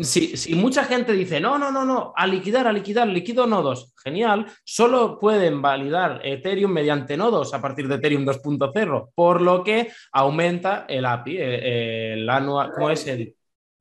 [0.00, 3.92] Si, si mucha gente dice, no, no, no, no, a liquidar, a liquidar, liquido nodos,
[4.02, 9.90] genial, solo pueden validar Ethereum mediante nodos a partir de Ethereum 2.0, por lo que
[10.12, 13.34] aumenta el API, eh, el anual, ¿cómo es el,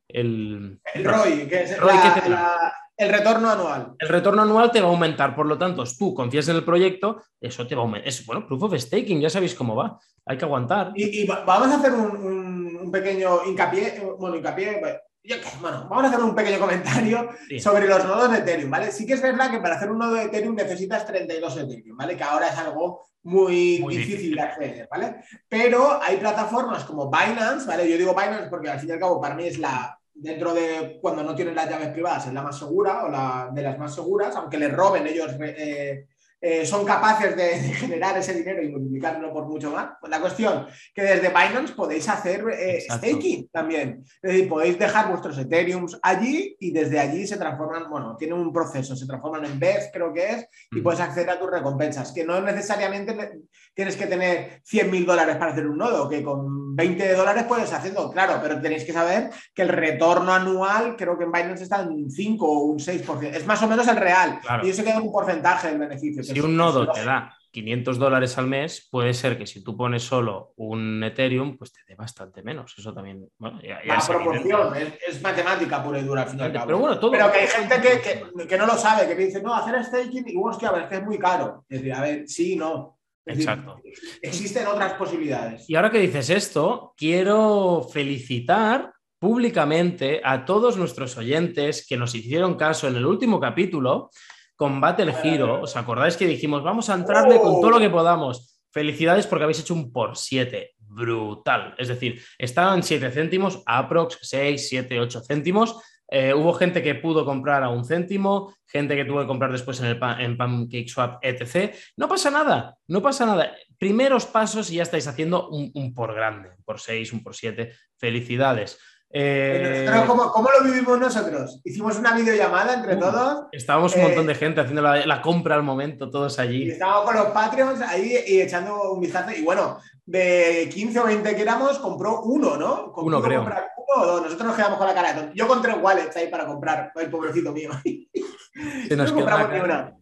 [0.09, 2.35] el, El ROI, que es ROI, la- ¿qué te da?
[2.35, 3.93] la- el retorno anual.
[3.99, 7.21] el retorno anual te va a aumentar, por lo tanto, tú confías en el proyecto,
[7.39, 8.07] eso te va a aumentar.
[8.07, 10.91] Es, bueno, proof of staking, ya sabéis cómo va, hay que aguantar.
[10.95, 15.35] Y, y va- vamos a hacer un, un- un pequeño hincapié, bueno, hincapié, pues, yo
[15.59, 17.59] bueno, vamos a hacer un pequeño comentario Sí.
[17.59, 18.91] sobre los nodos de Ethereum, ¿vale?
[18.93, 22.15] Sí que es verdad que para hacer un nodo de Ethereum necesitas 32 Ethereum, ¿vale?
[22.15, 24.35] Que ahora es algo muy, Muy difícil, difícil.
[24.35, 25.15] de acceder, ¿vale?
[25.49, 27.89] Pero hay plataformas como Binance, ¿vale?
[27.91, 30.97] Yo digo Binance porque al fin y al cabo para mí es la, dentro de
[31.01, 33.93] cuando no tienen las llaves privadas, es la más segura o la de las más
[33.93, 36.05] seguras, aunque les roben ellos, eh,
[36.39, 39.93] eh, son capaces de, de generar ese dinero y multiplicarlo por mucho más.
[39.99, 44.03] Pues la cuestión que desde Binance podéis hacer eh, staking también.
[44.21, 48.53] Es decir, podéis dejar vuestros Ethereums allí y desde allí se transforman, bueno, tienen un
[48.53, 50.83] proceso, se transforman en BEF, creo que es, y Ujú.
[50.83, 53.31] puedes acceder a tus recompensas, que no necesariamente ne-
[53.73, 57.73] tienes que tener 100 mil dólares para hacer un nodo, que con 20 dólares puedes
[57.73, 61.81] hacerlo, claro, pero tenéis que saber que el retorno anual, creo que en Binance está
[61.81, 64.65] en un 5 o un 6%, es más o menos el real, Claro.
[64.65, 66.17] y eso queda un porcentaje del beneficio.
[66.21, 69.47] que Si es- un es nodo te da 500 dólares al mes, puede ser que
[69.47, 72.75] si tú pones solo un Ethereum, pues te dé bastante menos.
[72.77, 76.29] Eso también, bueno, ya, ya La es proporción es, es matemática pura y dura al
[76.29, 76.65] fin y al cabo.
[76.67, 77.09] Pero bueno, todo.
[77.11, 80.25] Pero que hay gente que, que- que no lo sabe, que dice, no, hacer staking,
[80.27, 81.65] y bueno, hostia, a ver, es que es muy caro.
[81.67, 82.96] Es decir, a ver, sí, no.
[83.27, 83.81] Es decir, Exacto.
[84.21, 85.69] existen otras posibilidades.
[85.69, 92.55] Y ahora que dices esto, quiero felicitar públicamente a todos nuestros oyentes que nos hicieron
[92.55, 94.09] caso en el último capítulo
[94.55, 95.61] con Battle Hero.
[95.61, 98.59] ¿Os acordáis que dijimos, vamos a entrarle con todo lo que podamos?
[98.71, 100.75] Felicidades porque habéis hecho un por 7.
[100.79, 101.75] Brutal.
[101.77, 105.77] Es decir, estaban 7 céntimos, aprox 6, 7, 8 céntimos.
[106.09, 109.79] Eh, hubo gente que pudo comprar a un céntimo, gente que tuvo que comprar después
[109.81, 111.73] en, el en PancakeSwap, etc.
[111.97, 113.51] No pasa nada, no pasa nada.
[113.77, 117.35] Primeros pasos y ya estáis haciendo un, un por grande, un por 6, un por
[117.35, 117.73] 7.
[117.97, 118.79] Felicidades.
[119.09, 121.61] Eh, ¿cómo, cómo lo vivimos nosotros?
[121.63, 125.21] Hicimos una videollamada entre Uh, todos estábamos un eh, montón de gente haciendo la, la
[125.21, 126.71] compra al momento, todos y allí.
[126.71, 129.31] estábamos con los Patreons ahí y echando un vistazo.
[129.31, 132.91] Y bueno, de 15 o 20 que éramos, compró uno, ¿no?
[132.97, 133.45] Uno, creo.
[133.87, 134.21] Uno o dos.
[134.21, 135.35] Nosotros nos quedamos con la cara de tonto.
[135.35, 136.91] Yo con tres wallets ahí para comprar.
[136.95, 137.71] El pobrecito mío.
[138.87, 139.93] Se nos no compramos una ni una.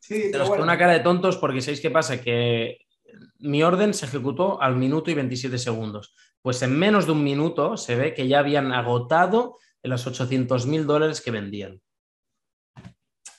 [0.00, 0.62] Sí, Se pero nos bueno.
[0.62, 2.20] quedó una cara de tontos porque ¿sabéis qué pasa?
[2.20, 2.78] Que
[3.38, 6.14] mi orden se ejecutó al minuto y 27 segundos.
[6.42, 10.86] Pues en menos de un minuto se ve que ya habían agotado los 800 mil
[10.86, 11.80] dólares que vendían.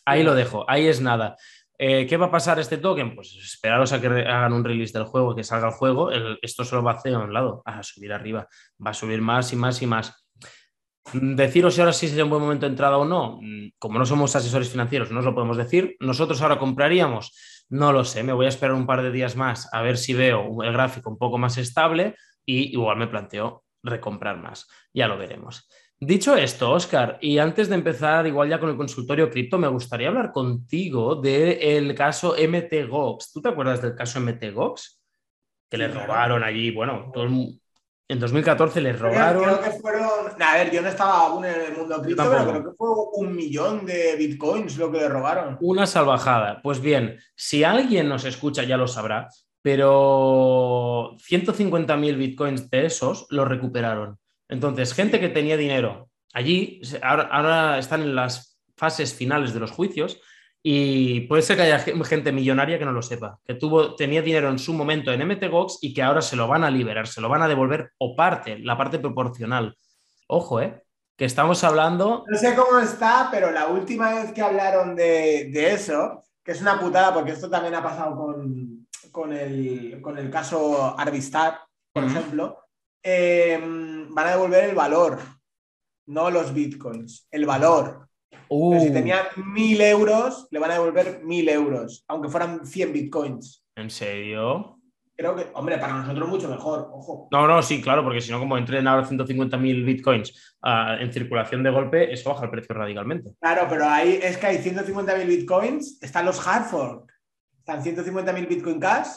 [0.05, 1.37] Ahí lo dejo, ahí es nada.
[1.81, 3.15] Eh, ¿Qué va a pasar este token?
[3.15, 6.11] Pues esperaros a que hagan un release del juego, que salga el juego.
[6.41, 8.47] Esto solo va a hacer a un lado, a subir arriba.
[8.85, 10.25] Va a subir más y más y más.
[11.13, 13.39] Mm, Deciros si ahora sí sería un buen momento de entrada o no.
[13.41, 15.95] mm, Como no somos asesores financieros, no os lo podemos decir.
[16.01, 17.65] ¿Nosotros ahora compraríamos?
[17.69, 18.23] No lo sé.
[18.23, 21.09] Me voy a esperar un par de días más a ver si veo el gráfico
[21.09, 22.15] un poco más estable
[22.45, 24.67] y igual me planteo recomprar más.
[24.93, 25.69] Ya lo veremos.
[26.01, 30.07] Dicho esto, Oscar, y antes de empezar igual ya con el consultorio cripto, me gustaría
[30.07, 33.33] hablar contigo del caso MTGOX.
[33.33, 35.01] ¿Tú te acuerdas del caso MTGOX?
[35.69, 36.07] Que Sí, le claro.
[36.07, 37.59] robaron allí, bueno, todo el
[38.11, 39.43] en 2014 les robaron.
[39.43, 40.09] Creo que fueron.
[40.41, 43.35] A ver, yo no estaba aún en el mundo cripto, pero creo que fue un
[43.35, 45.57] millón de bitcoins lo que le robaron.
[45.61, 46.59] Una salvajada.
[46.63, 49.27] Pues bien, si alguien nos escucha ya lo sabrá,
[49.61, 54.17] pero 150.000 bitcoins de esos los recuperaron.
[54.49, 60.19] Entonces, gente que tenía dinero allí, ahora, están en las fases finales de los juicios
[60.61, 64.49] y puede ser que haya gente millonaria que no lo sepa, que tuvo, tenía dinero
[64.49, 67.29] en su momento en MTGOX y que ahora se lo van a liberar, se lo
[67.29, 69.77] van a devolver o parte, la parte proporcional.
[70.27, 70.83] Ojo, ¿eh?
[71.15, 72.23] Que estamos hablando...
[72.27, 76.79] No sé cómo está, pero la última vez que hablaron de, eso, que es una
[76.79, 81.59] putada porque esto también ha pasado con, con, el, con el caso Arvistar,
[81.91, 82.68] por ejemplo,
[83.03, 85.19] em, van a devolver el valor,
[86.07, 88.07] no los bitcoins, el valor.
[88.31, 88.93] si uh.
[88.93, 93.63] tenían mil euros, le van a devolver mil euros, aunque fueran 100 bitcoins.
[93.75, 94.79] ¿En serio?
[95.19, 97.27] Creo que, hombre, para nosotros mucho mejor, ojo.
[97.29, 101.61] No, no, sí, claro, porque si no, como entren ahora 150.000 bitcoins ah, en circulación
[101.61, 103.31] de golpe, eso baja el precio radicalmente.
[103.41, 107.11] Claro, pero ahí es que hay 150.000 bitcoins, están los hard fork,
[107.57, 109.09] están 150.000 bitcoin cash,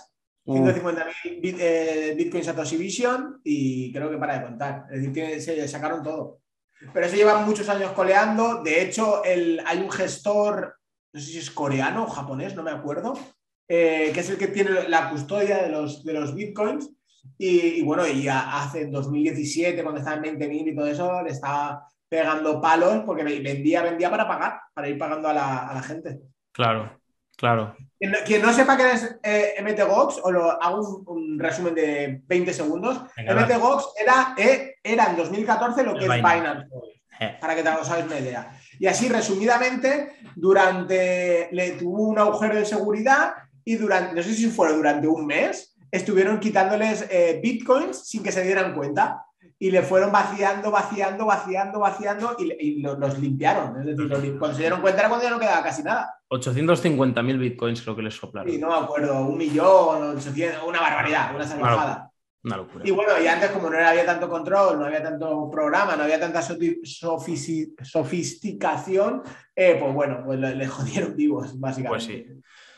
[0.45, 4.87] 150.000 eh, bitcoins Satoshi Vision y creo que para de contar.
[4.91, 6.41] Es decir, se sacaron todo.
[6.93, 8.63] Pero eso lleva muchos años coleando.
[8.63, 10.77] De hecho, el, hay un gestor,
[11.13, 13.15] no sé si es coreano o japonés, no me acuerdo,
[13.69, 16.91] eh, que es el que tiene la custodia de los, de los bitcoins.
[17.39, 22.61] Y, bueno, y hace 2017, cuando estaba en 20.000 y todo eso, le estaba pegando
[22.61, 26.21] palos porque vendía, vendía para pagar, para ir pagando a la, a la gente.
[26.51, 27.01] Claro,
[27.43, 27.77] claro.
[28.25, 33.01] Quien no, sepa qué es eh, MTGOX, o lo hago un, resumen de 20 segundos.
[33.17, 36.69] MTGOX era, eh, era en 2014 lo que es Binance,
[37.19, 37.37] eh.
[37.41, 38.57] para que te hagas una idea.
[38.79, 44.49] Y así, resumidamente, durante le tuvo un agujero de seguridad y durante, no sé si
[44.49, 49.27] fue durante un mes, estuvieron quitándoles eh, bitcoins sin que se dieran cuenta.
[49.59, 53.81] Y le fueron vaciando, vaciando, vaciando, vaciando y, los limpiaron.
[53.81, 56.15] Es decir, cuando se dieron cuenta era cuando ya no quedaba casi nada.
[56.31, 58.51] 850.000 bitcoins creo que les soplaron.
[58.51, 62.09] Sí, no me acuerdo, un millón, 800, una barbaridad, una salvajada.
[62.45, 62.85] Una locura.
[62.87, 66.19] Y bueno, y antes como no había tanto control, no había tanto programa, no había
[66.19, 69.23] tanta sofisticación,
[69.55, 71.89] eh, pues bueno, pues le, jodieron vivos, básicamente.
[71.89, 72.27] Pues sí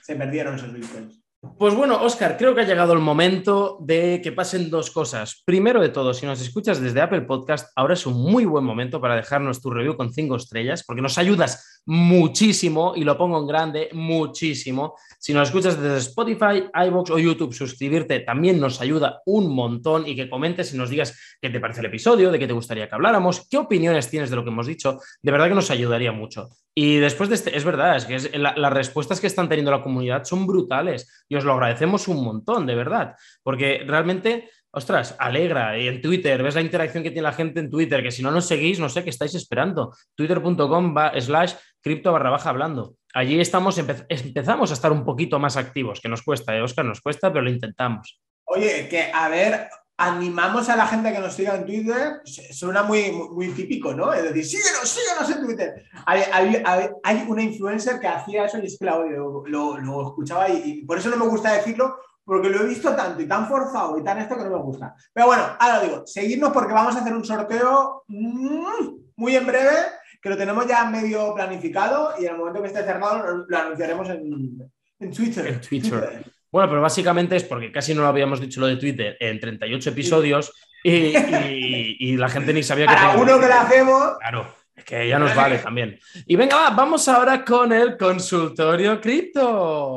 [0.05, 1.24] se perdieron esos bitcoins.
[1.59, 5.43] Pues bueno, Oscar, creo que ha llegado el momento de que pasen dos cosas.
[5.45, 9.01] Primero de todo, si nos escuchas desde Apple Podcast, ahora es un muy buen momento
[9.01, 13.47] para dejarnos tu review con cinco estrellas, porque nos ayudas muchísimo, y lo pongo en
[13.47, 14.97] grande, muchísimo.
[15.19, 20.17] Si nos escuchas desde Spotify, iBox o YouTube, suscribirte también nos ayuda un montón y
[20.17, 22.95] que comentes y nos digas qué te parece el episodio, de qué te gustaría que
[22.95, 24.99] habláramos, qué opiniones tienes de lo que hemos dicho.
[25.23, 26.49] De verdad que nos ayudaría mucho.
[26.75, 30.25] Y después de este, es verdad, es que las respuestas que están teniendo la comunidad
[30.25, 35.79] son brutales y os lo agradecemos un montón, de verdad, porque realmente ostras, alegra.
[35.79, 38.31] Y en Twitter, ves la interacción que tiene la gente en Twitter, que si no
[38.31, 39.95] nos seguís, no sé qué estáis esperando.
[40.15, 42.97] Twitter.com slash cripto barra baja hablando.
[43.15, 46.85] Allí estamos, empezamos a estar un poquito más activos, que nos cuesta, ¿eh, Oscar?
[46.85, 48.21] Nos cuesta, pero lo intentamos.
[48.45, 53.13] Oye, que a ver, animamos a la gente que nos siga en Twitter, suena muy,
[53.13, 54.13] muy, típico, ¿no?
[54.13, 55.85] Es decir, síguenos, síguenos en Twitter.
[56.07, 61.11] Hay, una influencer que hacía eso y es que lo, lo, escuchaba y, por eso
[61.11, 64.37] no me gusta decirlo, porque lo he visto tanto y tan forzado y tan esto
[64.37, 64.95] que no me gusta.
[65.13, 69.77] Pero bueno, ahora digo, seguidnos porque vamos a hacer un sorteo mm, muy en breve,
[70.21, 74.09] que lo tenemos ya medio planificado y en el momento que esté cerrado lo anunciaremos
[74.09, 74.71] en,
[75.13, 75.47] Twitter.
[75.47, 76.25] En Twitter.
[76.51, 79.91] Bueno, pero básicamente es porque casi no lo habíamos dicho lo de Twitter en 38
[79.91, 82.95] episodios y, la gente ni sabía que...
[82.95, 84.19] Para uno que lo hacemos...
[84.19, 84.55] Claro.
[84.75, 85.99] Es que ya nos vale también.
[86.27, 89.97] Y venga, vamos ahora con el consultorio cripto.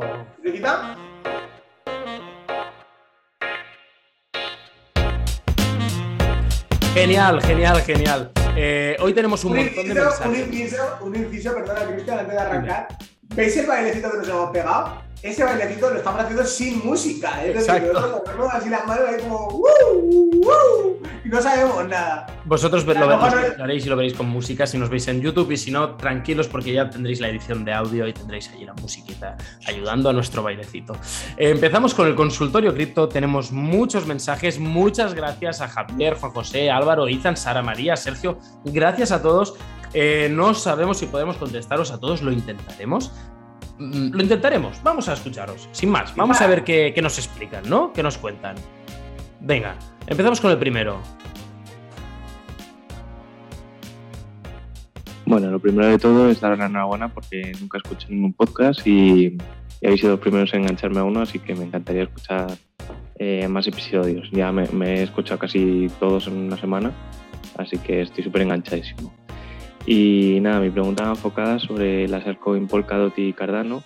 [6.97, 8.31] Genial, genial, genial.
[8.55, 10.25] Eh, hoy tenemos un, montón de mensajes.
[10.25, 12.87] Un inciso, un inciso, perdona, Cristian, antes de arrancar.
[13.35, 15.06] ¿Veis el bailecito que nos hemos pegado?
[15.21, 17.43] Ese bailecito lo estamos haciendo sin música.
[17.45, 17.51] ¿eh?
[17.51, 17.93] Exacto.
[17.93, 19.63] nosotros así las manos ahí como
[21.25, 22.27] y no sabemos nada.
[22.45, 22.93] Vosotros lo,
[23.57, 26.47] veréis y lo veréis con música si nos veis en YouTube y si no, tranquilos
[26.47, 30.43] porque ya tendréis la edición de audio y tendréis ahí la musiquita ayudando a nuestro
[30.43, 30.93] bailecito.
[31.35, 33.09] Eh, empezamos con el consultorio cripto.
[33.09, 34.59] Tenemos muchos mensajes.
[34.59, 38.37] Muchas gracias a Javier, Juan José, Álvaro, Izan, Sara María, Sergio.
[38.63, 39.55] Gracias a todos.
[39.93, 43.11] Eh, no sabemos si podemos contestaros a todos, lo intentaremos.
[43.79, 44.81] Mm, lo intentaremos.
[44.83, 45.69] Vamos a escucharos.
[45.71, 47.93] Sin más, vamos a ver qué, nos explican, ¿no?
[47.93, 48.55] ¿Qué nos cuentan?
[49.39, 49.75] Venga,
[50.07, 50.99] empezamos con el primero.
[55.25, 59.37] Bueno, lo primero de todo es dar la enhorabuena porque nunca escuché ningún podcast y,
[59.83, 62.47] habéis sido los primeros en engancharme a uno, así que me encantaría escuchar
[63.19, 64.31] eh, más episodios.
[64.31, 66.91] Ya me, me, he escuchado casi todos en una semana,
[67.57, 69.13] así que estoy súper enganchadísimo.
[69.87, 73.83] Y nada, mi pregunta va enfocada sobre las altcoins Polkadot y Cardano.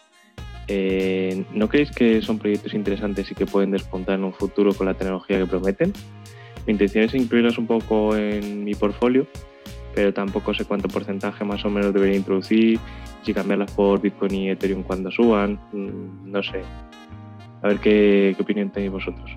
[0.68, 4.88] eh, ¿no creéis que son proyectos interesantes y que pueden despuntar en un futuro con
[4.88, 5.94] la tecnología que prometen?
[6.66, 9.28] Mi intención es incluirlos un poco en mi portfolio,
[9.94, 12.80] pero tampoco sé cuánto porcentaje más o menos debería introducir,
[13.22, 16.64] si cambiarlas por Bitcoin y Ethereum cuando suban, mm, no sé.
[17.62, 19.30] A ver qué, qué opinión tenéis vosotros.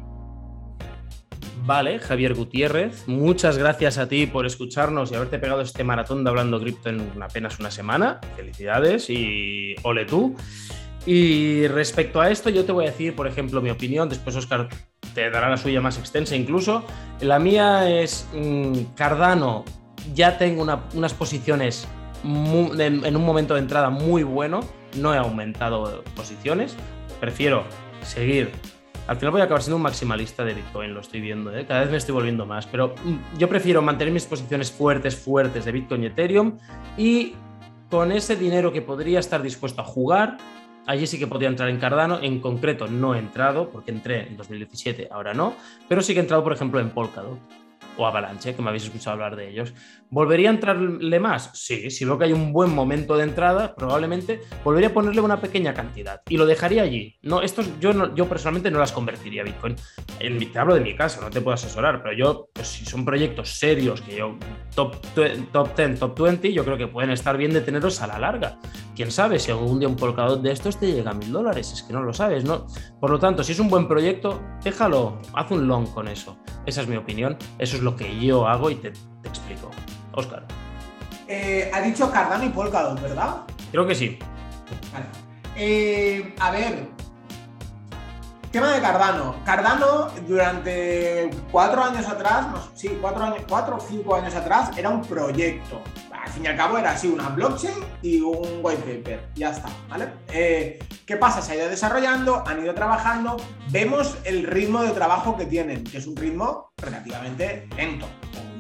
[1.66, 6.29] Vale, Javier Gutiérrez, muchas gracias a ti por escucharnos y haberte pegado este maratón de
[6.29, 8.20] Hablando Cripto en apenas una semana.
[8.37, 10.37] Felicidades y ole tú.
[11.07, 14.11] Y respecto a esto, yo te voy a decir, por ejemplo, mi opinión.
[14.11, 14.68] Después Oscar
[15.14, 16.85] te dará la suya más extensa incluso.
[17.22, 19.64] La mía es mm, Cardano.
[20.12, 21.88] Ya tengo unas posiciones
[22.24, 24.61] en un momento de entrada muy bueno.
[24.98, 26.77] No he aumentado posiciones.
[27.20, 27.64] Prefiero
[28.03, 28.53] seguir
[29.07, 31.67] al final voy a acabar siendo un maximalista de Bitcoin, lo estoy viendo, ¿eh?
[31.67, 35.64] cada vez me estoy volviendo más, pero mm, yo prefiero mantener mis posiciones fuertes, fuertes
[35.64, 36.59] de Bitcoin y Ethereum
[36.97, 37.35] y
[37.90, 40.38] con ese dinero que podría estar dispuesto a jugar,
[40.87, 44.37] allí sí que podría entrar en Cardano, en concreto no he entrado porque entré en
[44.37, 45.55] 2017, ahora no,
[45.88, 47.38] pero sí que he entrado por ejemplo en Polkadot
[47.97, 49.75] o Avalanche, que me habéis escuchado hablar de ellos.
[50.11, 51.51] ¿Volvería a entrarle más?
[51.55, 55.41] Sí, si veo que hay un buen momento de entrada, probablemente volvería a ponerle una
[55.41, 57.17] pequeña cantidad y lo dejaría allí.
[57.23, 59.77] No, estos yo, yo personalmente no las convertiría a Bitcoin.
[60.21, 63.05] En, te hablo de mi caso, no te puedo asesorar, pero yo, pues, si son
[63.05, 64.37] proyectos serios, que yo
[64.75, 64.97] top,
[65.53, 68.59] top 10, top 20, yo creo que pueden estar bien de tenerlos a la larga.
[68.95, 71.83] Quién sabe si algún día un polkadot de estos te llega a mil dólares, es
[71.83, 72.67] que no lo sabes, ¿no?
[73.01, 76.37] Por lo tanto, si es un buen proyecto, déjalo, haz un long con eso.
[76.67, 78.93] Esa es mi opinión, eso es lo que yo hago y te,
[79.25, 79.71] explico.
[80.13, 80.47] Oscar.
[81.27, 83.43] Eh, ha dicho Cardano y Polkadot, ¿verdad?
[83.73, 84.19] Creo que sí.
[84.93, 85.07] Vale.
[85.57, 86.94] Eh, a ver,
[88.55, 89.35] tema de Cardano.
[89.45, 95.03] Cardano durante cuatro años atrás, sí, cuatro, años, cuatro o cinco años atrás, era un
[95.03, 95.83] proyecto.
[96.12, 99.29] Al fin y al cabo era así una blockchain y un white paper.
[99.35, 100.07] Ya está, ¿vale?
[100.29, 101.43] Eh, ¿Qué pasa?
[101.43, 103.38] Se ha ido desarrollando, han ido trabajando.
[103.71, 108.07] Vemos el ritmo de trabajo que tienen, que es un ritmo relativamente lento,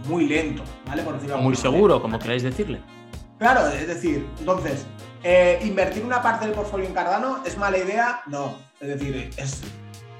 [0.08, 1.04] muy lento, ¿vale?
[1.04, 2.82] Por decirlo muy seguro, como queráis decirle.
[3.38, 4.86] Claro, es decir, entonces,
[5.22, 8.22] eh, ¿invertir una parte del portfolio en Cardano es mala idea?
[8.26, 8.56] No.
[8.80, 9.62] Es decir, es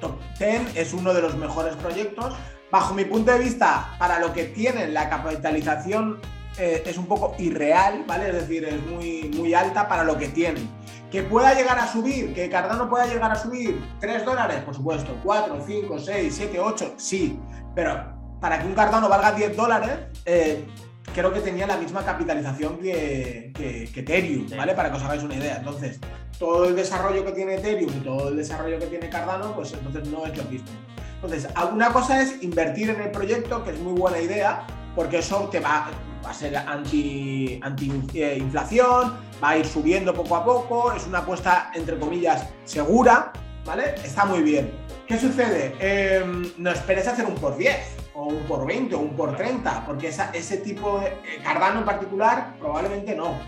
[0.05, 2.35] top 10, es uno de los mejores proyectos.
[2.71, 6.21] Bajo mi punto de vista, para lo que tienen, la capitalización
[6.59, 8.29] eh, es un poco irreal, ¿vale?
[8.29, 10.69] Es decir, es muy, muy alta para lo que tienen.
[11.11, 15.17] Que pueda llegar a subir, que Cardano pueda llegar a subir 3 dólares, por supuesto,
[15.23, 17.39] 4, 5, 6, 7, 8, sí,
[17.75, 20.67] pero para que un Cardano valga 10 dólares, eh,
[21.13, 24.75] creo que tenía la misma capitalización que, que, Ethereum, ¿vale?
[24.75, 25.57] Para que os hagáis una idea.
[25.57, 25.99] Entonces,
[26.39, 30.09] todo el desarrollo que tiene Ethereum y todo el desarrollo que tiene Cardano, pues entonces
[30.09, 30.69] no es lo mismo.
[31.17, 35.49] Entonces, una cosa es invertir en el proyecto, que es muy buena idea, porque eso
[35.51, 35.91] te va,
[36.25, 41.07] va a ser anti, anti eh, inflación, va a ir subiendo poco a poco, es
[41.07, 43.33] una apuesta entre comillas segura,
[43.65, 43.95] ¿vale?
[44.05, 44.71] Está muy bien.
[45.07, 45.75] ¿Qué sucede?
[45.81, 49.85] Em, no esperes hacer un por 10 o un por 20 o un por 30,
[49.87, 53.39] porque ese tipo de eh, Cardano en particular probablemente no.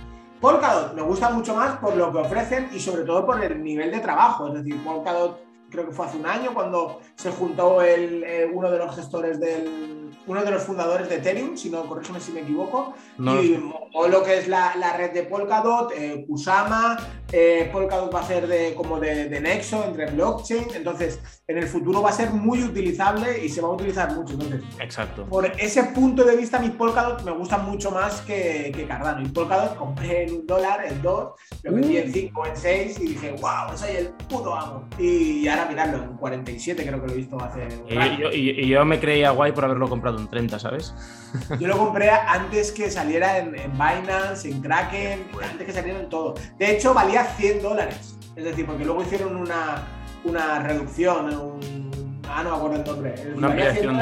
[0.40, 3.90] Polkadot me gusta mucho más por lo que ofrecen y sobre todo por el nivel
[3.90, 4.48] de trabajo.
[4.48, 8.70] Es decir, Polkadot creo que fue hace un año cuando se juntó el, eh, uno
[8.70, 9.95] de los gestores del,
[10.26, 13.58] uno de los fundadores de Ethereum, si no, corrígeme si me equivoco, y
[13.92, 16.96] todo lo que es la, red de Polkadot, eh, Kusama,
[17.32, 22.02] eh, Polkadot va a ser de, como de, nexo entre blockchain, entonces en el futuro
[22.02, 24.34] va a ser muy utilizable y se va a utilizar mucho.
[24.34, 25.24] Entonces, Exacto.
[25.26, 29.22] Por ese punto de vista, mi Polkadot me gusta mucho más que, que Cardano.
[29.22, 33.08] Y Polkadot compré en un dólar, en dos, lo vendí en cinco, en seis y
[33.08, 34.88] dije, wow, soy el puto amo.
[34.98, 37.68] Y ahora mirarlo, en 47 creo que lo he visto hace.
[37.88, 40.94] Y yo, y yo me creía guay por haberlo comprado en 30, ¿sabes?
[41.60, 46.34] Yo lo compré antes que saliera en, Binance, en Kraken, antes que saliera en todo.
[46.58, 48.16] De hecho, valía 100 dólares.
[48.36, 49.86] Es decir, porque luego hicieron una,
[50.24, 53.14] una reducción, un, ah, no me acuerdo el nombre.
[53.34, 53.98] Una ampliación.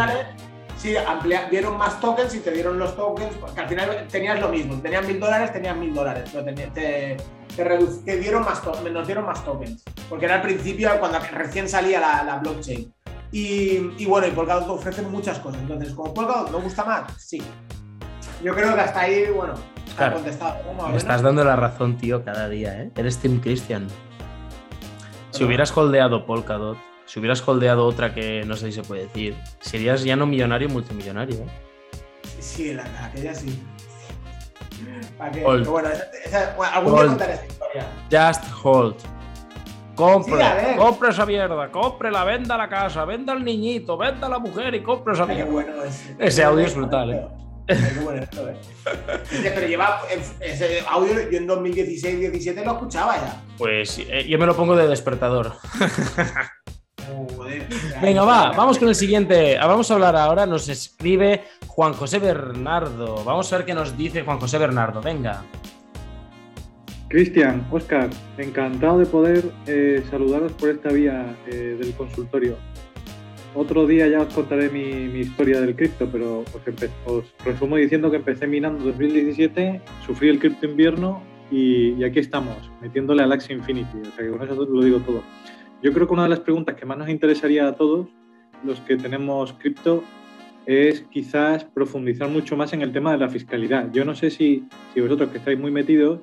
[0.76, 0.94] Sí,
[1.50, 4.78] dieron más tokens y te dieron los tokens, porque al final tenías lo mismo.
[4.82, 7.16] Tenías mil dólares, tenías mil dólares, pero te,
[7.56, 8.62] te, dieron más
[8.92, 9.82] nos dieron más tokens.
[10.10, 12.92] Porque era al principio, cuando recién salía la, la blockchain.
[13.36, 15.60] Y, bueno, y Polkadot ofrece muchas cosas.
[15.60, 17.42] Entonces, como Polkadot me gusta más, sí.
[18.44, 19.54] Yo creo que hasta ahí, bueno,
[19.88, 20.56] está contestado.
[20.88, 22.92] Me estás dando la razón, tío, cada día, ¿eh?
[22.94, 23.88] Eres Tim Christian.
[25.30, 29.34] Si hubieras holdeado Polkadot, si hubieras holdeado otra que no sé si se puede decir,
[29.58, 31.46] serías ya no millonario, multimillonario, ¿eh?
[32.38, 33.60] Sí, la, aquella sí.
[35.64, 35.88] bueno,
[36.72, 37.86] algún día contaré esta historia.
[38.12, 39.13] Just hold.
[39.94, 40.44] Compre,
[40.76, 44.74] compre esa mierda, compre la, venda la casa, venda al niñito, venda a la mujer
[44.74, 45.64] y compre esa mierda.
[46.18, 46.44] ese.
[46.44, 47.26] audio es brutal, ¿eh?
[48.04, 48.56] Ponerlo, ¿eh?
[49.54, 50.02] Pero lleva
[50.40, 53.42] ese audio, yo en 2016-17 lo escuchaba ya.
[53.56, 55.52] Pues eh, yo me lo pongo de despertador.
[58.02, 59.56] Venga, va, vamos con el siguiente.
[59.58, 63.22] Ah, vamos a hablar ahora, nos escribe Juan José Bernardo.
[63.24, 65.00] Vamos a ver qué nos dice Juan José Bernardo.
[65.00, 65.44] Venga.
[67.08, 72.56] Cristian, Oscar, encantado de poder eh, saludaros por esta vía eh, del consultorio.
[73.54, 76.40] Otro día ya os contaré mi, historia del cripto, pero
[77.06, 82.56] os, resumo diciendo que empecé minando en 2017, sufrí el cripto invierno y, aquí estamos,
[82.82, 83.98] metiéndole al Axie Infinity.
[84.00, 85.22] O sea que con eso lo digo todo.
[85.82, 88.08] Yo creo que una de las preguntas que más nos interesaría a todos
[88.64, 90.02] los que tenemos cripto
[90.66, 93.92] es quizás profundizar mucho más en el tema de la fiscalidad.
[93.92, 96.20] Yo no sé si vosotros que estáis muy metidos,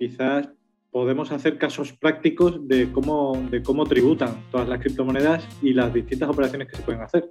[0.00, 0.48] quizás
[0.90, 6.30] podemos hacer casos prácticos de cómo, de cómo tributan todas las criptomonedas y las distintas
[6.30, 7.30] operaciones que se pueden hacer.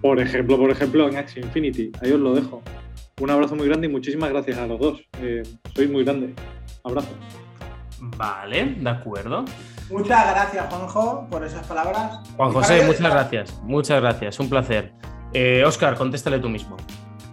[0.00, 1.90] Por ejemplo, por ejemplo, en Axie Infinity.
[2.00, 2.62] Ahí os lo dejo.
[3.20, 5.02] Un abrazo muy grande y muchísimas gracias a los dos.
[5.20, 5.42] Eh,
[5.74, 6.32] sois muy grande.
[6.84, 7.10] Abrazo.
[8.16, 9.44] Vale, de acuerdo.
[9.90, 12.20] Muchas gracias, Juanjo, por esas palabras.
[12.36, 13.60] Juan José, muchas gracias.
[13.64, 14.40] Muchas gracias.
[14.40, 14.92] Un placer.
[15.66, 16.76] Oscar, eh, contéstale tú mismo.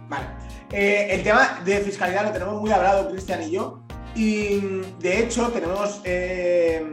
[0.08, 0.26] Vale.
[0.72, 3.87] Eh, el tema de fiscalidad lo tenemos muy hablado, Cristian y yo.
[4.14, 4.60] Y
[5.00, 6.84] de hecho tenemos, eh,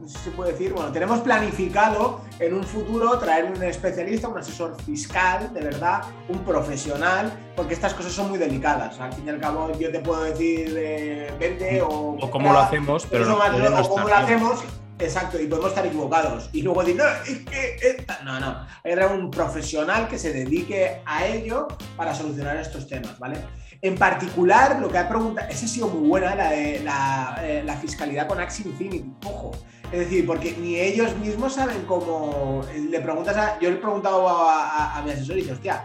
[0.00, 4.28] no sé si se puede decir, bueno, tenemos planificado en un futuro traer un especialista,
[4.28, 8.98] un asesor fiscal, de verdad, un profesional, porque estas cosas son muy delicadas.
[9.00, 12.16] Al fin y al cabo yo te puedo decir eh, vente o...
[12.20, 13.26] O cómo lo hacemos, pero...
[13.26, 14.64] no o cómo lo hacemos
[15.02, 16.48] Exacto, y podemos estar equivocados.
[16.52, 18.22] Y luego decir, no, es que esta...
[18.22, 18.66] No, no.
[18.84, 23.38] Era un profesional que se dedique a ello para solucionar estos temas, ¿vale?
[23.84, 27.76] En particular, lo que ha preguntado, esa ha sido muy buena, la de la, eh,
[27.80, 29.50] fiscalidad con Axie Infinity, ojo.
[29.90, 32.62] Es decir, porque ni ellos mismos saben cómo.
[32.72, 33.58] Le preguntas a.
[33.58, 35.84] Yo le he preguntado a, mi asesor y dice, hostia,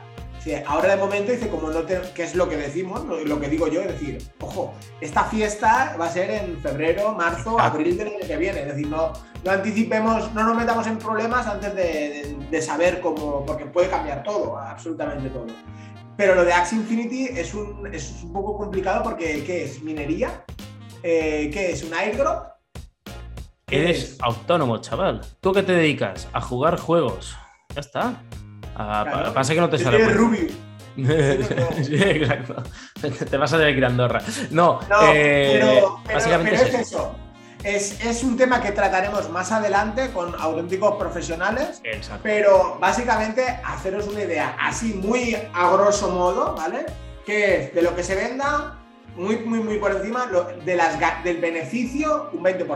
[0.68, 3.04] ahora de momento dice, como no te, ¿qué es lo que decimos?
[3.04, 7.60] Lo, que digo yo es decir, ojo, esta fiesta va a ser en febrero, marzo,
[7.60, 8.62] abril del año que viene.
[8.62, 9.12] Es decir, no,
[9.44, 14.22] no anticipemos, no nos metamos en problemas antes de, de saber cómo, porque puede cambiar
[14.22, 15.48] todo, absolutamente todo.
[16.18, 19.82] Pero lo de Axie Infinity es un, es un poco complicado porque ¿qué es?
[19.84, 20.44] ¿Minería?
[21.04, 21.84] Eh, ¿Qué es?
[21.84, 22.48] ¿Un airdrop?
[23.70, 25.22] Eres autónomo, chaval.
[25.42, 26.28] ¿Tú qué te dedicas?
[26.34, 27.38] A jugar juegos.
[27.76, 28.24] Ya está.
[29.34, 29.98] Pasa que no te sale.
[29.98, 30.48] Eres Rubio.
[31.84, 32.64] sí, exacto.
[33.30, 34.22] Te vas a tener que ir a Andorra.
[34.50, 34.80] No,
[35.14, 37.16] eh, pero, básicamente es eso.
[37.64, 41.82] Es, un tema que trataremos más adelante con auténticos profesionales,
[42.24, 46.86] pero básicamente haceros una idea así muy a grosso modo, ¿vale?
[47.26, 48.78] Que es de lo que se venda,
[49.16, 50.30] muy, muy, muy por encima
[50.64, 52.68] de las, del beneficio, un 20%.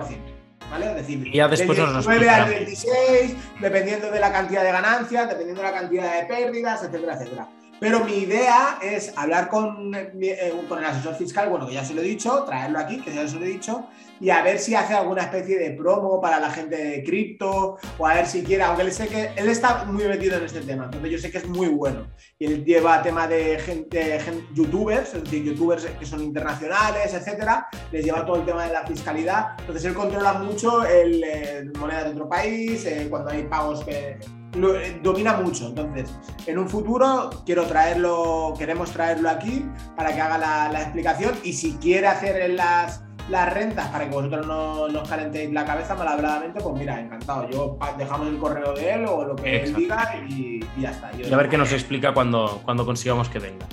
[0.69, 0.89] ¿Vale?
[0.91, 5.27] Es decir, y ya después del 19 al 26, dependiendo de la cantidad de ganancias,
[5.27, 7.47] dependiendo de la cantidad de pérdidas, etcétera, etcétera.
[7.81, 11.95] Pero mi idea es hablar con, eh, con, el asesor fiscal, bueno, que ya se
[11.95, 13.87] lo he dicho, traerlo aquí, que ya se lo he dicho,
[14.19, 18.05] y a ver si hace alguna especie de promo para la gente de cripto, o
[18.05, 20.85] a ver si quiere, aunque él sé que él está muy metido en este tema,
[20.85, 22.05] entonces yo sé que es muy bueno.
[22.37, 24.19] Y él lleva tema de gente,
[24.53, 28.85] youtubers, es decir, youtubers que son internacionales, etcétera, les lleva todo el tema de la
[28.85, 33.83] fiscalidad, entonces él controla mucho el, eh, moneda de otro país, eh, cuando hay pagos
[33.83, 34.19] que
[34.53, 35.67] eh, domina mucho.
[35.67, 36.13] Entonces,
[36.45, 41.73] en un futuro quiero traerlo, queremos traerlo aquí para que haga la, explicación y si
[41.75, 46.75] quiere hacer las, las rentas para que vosotros no, os calentéis la cabeza malhabladamente, pues
[46.75, 47.49] mira, encantado.
[47.49, 51.11] Yo dejamos el correo de él o lo que él diga y, ya está.
[51.17, 53.65] y a ver qué nos explica cuando, cuando consigamos que venga.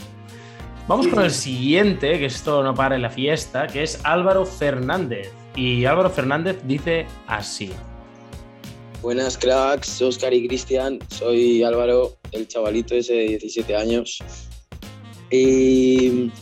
[0.89, 5.31] Vamos con el siguiente, que esto no para en la fiesta, que es Álvaro Fernández.
[5.55, 7.75] Y Álvaro Fernández dice así.
[9.01, 10.99] Buenas cracks, Oscar y Cristian.
[11.09, 14.19] Soy Álvaro, el chavalito ese de 17 años.
[15.31, 16.33] Y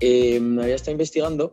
[0.00, 1.52] eh, me había estado investigando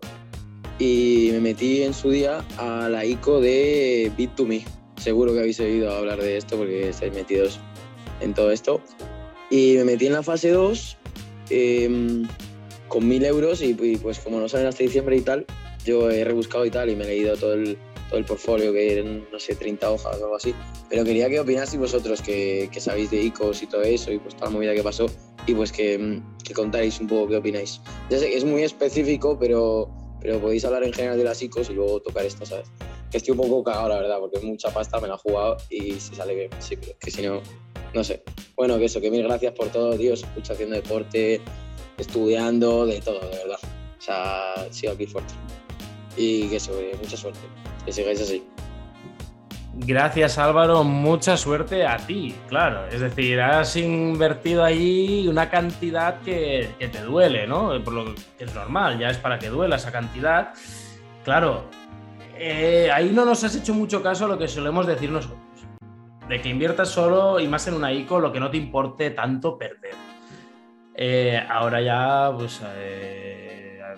[0.79, 4.63] y me metí en su día a la ICO de Bit2Me.
[4.95, 7.59] Seguro que habéis oído hablar de esto porque estáis metidos
[8.21, 8.79] en todo esto.
[9.49, 10.97] Y me metí en la fase 2
[11.49, 12.25] em,
[12.87, 15.45] con mil euros y, pues como no salen hasta diciembre y tal,
[15.83, 17.77] yo he rebuscado y tal y me he leído todo el,
[18.07, 20.53] todo el portfolio, que eran, no sé, 30 hojas o algo así.
[20.89, 24.35] Pero quería que opinaseis vosotros, que, que, sabéis de ICOs y todo eso, y pues
[24.35, 25.07] toda la movida que pasó,
[25.45, 27.81] y pues que, que contaréis un poco qué opináis.
[28.09, 29.89] Ya sé que es muy específico, pero,
[30.21, 32.67] pero podéis hablar en general de las ICOs y luego tocar esta, ¿sabes?
[33.11, 35.93] Que estoy un poco cagado, la verdad, porque mucha pasta me la he jugado y
[35.93, 37.41] si sale bien, sí, pero que si no,
[37.93, 38.23] no sé.
[38.55, 41.41] Bueno, que eso, que mil gracias por todo, Dios, escucho haciendo deporte,
[41.97, 43.59] estudiando, de todo, de verdad.
[43.97, 45.33] O sea, sigo aquí fuerte.
[46.15, 47.39] Y que eso, mucha suerte
[47.87, 48.45] que sigáis así.
[49.73, 52.85] Gracias Álvaro, mucha suerte a ti, claro.
[52.87, 57.81] Es decir, has invertido ahí una cantidad que, te duele, ¿no?
[57.83, 60.53] Por lo que es normal, ya es para que duela esa cantidad.
[61.23, 61.69] Claro,
[62.35, 65.39] eh, ahí no nos has hecho mucho caso a lo que solemos decir nosotros.
[66.27, 69.57] De que inviertas solo y más en una ICO lo que no te importe tanto
[69.57, 69.95] perder.
[70.93, 72.61] Eh, ahora ya, pues...
[72.65, 73.46] Eh,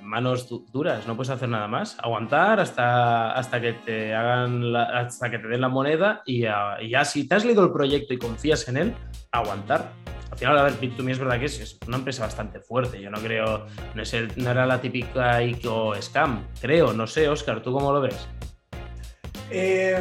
[0.02, 1.98] manos duras, no puedes hacer nada más.
[2.00, 7.28] Aguantar hasta, hasta que te hagan hasta que te den la moneda y, ya si
[7.28, 8.96] te has leído el proyecto y confías en él,
[9.32, 9.92] aguantar.
[10.32, 13.02] Al final, a ver, Bit2Me es verdad que es, una empresa bastante fuerte.
[13.02, 17.62] Yo no creo, no, es no era la típica ICO scam, creo, no sé, Oscar,
[17.62, 18.28] ¿tú cómo lo ves?
[19.50, 19.96] Eh,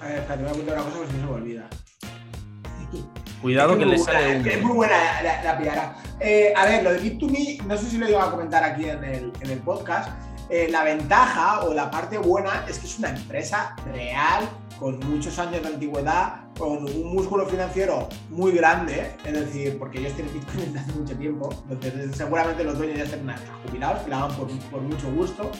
[0.00, 1.68] a ver, te voy a contar una cosa que se me olvida.
[3.42, 5.96] Cuidado que, le sale Es muy buena la, la piara.
[6.20, 9.04] Eh, a ver, lo de Bit2Me, no sé si lo iba a comentar aquí en
[9.04, 10.10] el, en el podcast.
[10.48, 15.38] Eh, la ventaja o la parte buena es que es una empresa real, con muchos
[15.40, 20.66] años de antigüedad, con un músculo financiero muy grande, es decir, porque ellos tienen Bitcoin
[20.66, 23.34] desde hace mucho tiempo, entonces seguramente los dueños ya están
[23.66, 25.50] jubilados, que lo hagan por, por, mucho gusto.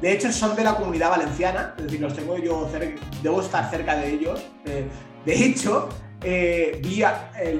[0.00, 3.70] De hecho, son de la comunidad valenciana, es decir, los tengo yo cerca, debo estar
[3.70, 4.44] cerca de ellos.
[4.64, 4.88] Eh,
[5.24, 5.88] de hecho,
[6.24, 7.02] eh, vi,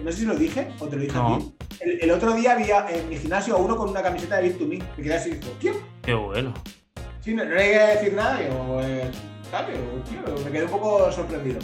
[0.03, 1.55] no sé si lo dije o te lo dije a ti.
[1.81, 4.83] El, otro día vi en mi gimnasio a uno con una camiseta de Bit2Me.
[4.97, 5.75] Me quedé así y dijo, ¿quién?
[6.03, 6.55] Qué bueno.
[7.21, 8.41] Sí, no, no hay que decir nada.
[8.41, 9.11] Yo, eh,
[10.45, 11.59] me quedé un poco sorprendido.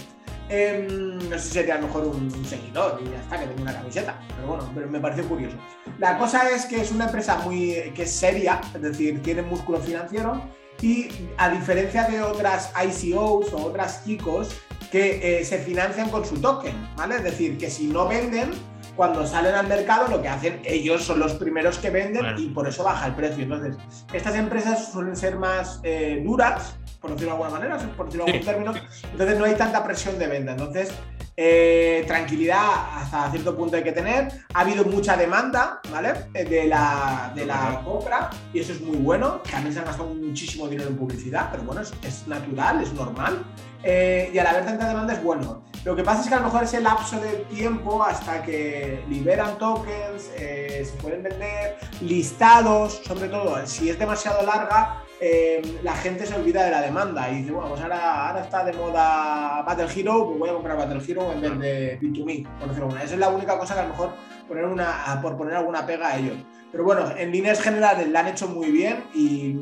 [0.49, 3.63] Em, no sé si sería a lo mejor un, seguidor y ya está, que tengo
[3.63, 4.21] una camiseta.
[4.35, 5.57] Pero bueno, pero me pareció curioso.
[5.99, 9.79] La cosa es que es una empresa muy que es seria, es decir, tiene músculo
[9.79, 10.43] financiero
[10.83, 14.49] y a diferencia de otras ICOs o otras ICOs,
[14.91, 17.17] que eh, se financian con su token, ¿vale?
[17.17, 18.51] Es decir, que si no venden,
[18.97, 22.69] cuando salen al mercado, lo que hacen ellos son los primeros que venden y por
[22.69, 23.45] eso baja el precio.
[23.45, 23.77] Entonces,
[24.13, 28.33] estas empresas suelen ser más eh, duras, por decirlo de alguna manera, por decirlo de
[28.33, 28.75] algún término,
[29.13, 30.53] entonces no hay tanta presión de venta.
[30.53, 30.91] Entonces,
[31.37, 34.29] eh, tranquilidad hasta cierto punto hay que tener.
[34.55, 36.13] Ha habido mucha demanda, ¿vale?
[36.33, 39.41] De la, de la compra y eso es muy bueno.
[39.51, 43.45] También se han gastado muchísimo dinero en publicidad, pero bueno, es, natural, es normal.
[43.83, 45.63] Eh, y al haber tanta demanda es bueno.
[45.85, 49.57] Lo que pasa es que a lo mejor ese lapso de tiempo hasta que liberan
[49.57, 56.25] tokens, eh, se pueden vender listados, sobre todo si es demasiado larga, eh, la gente
[56.25, 59.89] se olvida de la demanda y dice, bueno, pues ahora, ahora está de moda Battle
[59.95, 63.03] Hero, pues voy a comprar Battle Hero en vez de B2Me, por decirlo una.
[63.03, 64.13] Esa es la única cosa que a lo mejor
[64.49, 66.37] poner una, por poner alguna pega a ellos.
[66.73, 69.55] Pero bueno, en líneas generales la han hecho muy bien y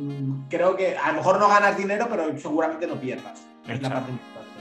[0.48, 3.48] creo que a lo mejor no ganas dinero, pero seguramente no pierdas.
[3.66, 4.12] Es la parte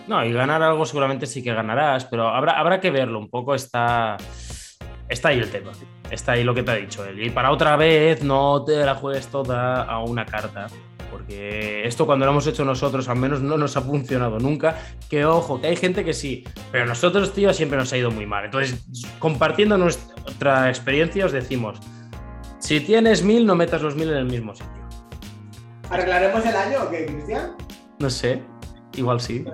[0.07, 3.19] No, y ganar algo seguramente sí que ganarás, pero habrá, habrá que verlo.
[3.19, 4.17] Un poco está,
[5.09, 5.71] está ahí el tema.
[6.09, 7.23] Está ahí lo que te ha dicho él.
[7.23, 10.67] Y para otra vez no te la juegues toda a una carta
[11.11, 14.77] porque esto cuando lo hemos hecho nosotros al menos no nos ha funcionado nunca,
[15.09, 18.25] que ojo, que hay gente que sí, pero nosotros, tío, siempre nos ha ido muy
[18.25, 18.45] mal.
[18.45, 18.79] Entonces,
[19.19, 21.79] compartiendo nuestra experiencia, os decimos,
[22.59, 24.71] si tienes mil, no metas los mil en el mismo sitio.
[25.89, 27.55] ¿Arreglaremos el año o qué, Cristian?
[27.99, 28.43] No sé,
[28.95, 29.45] igual sí.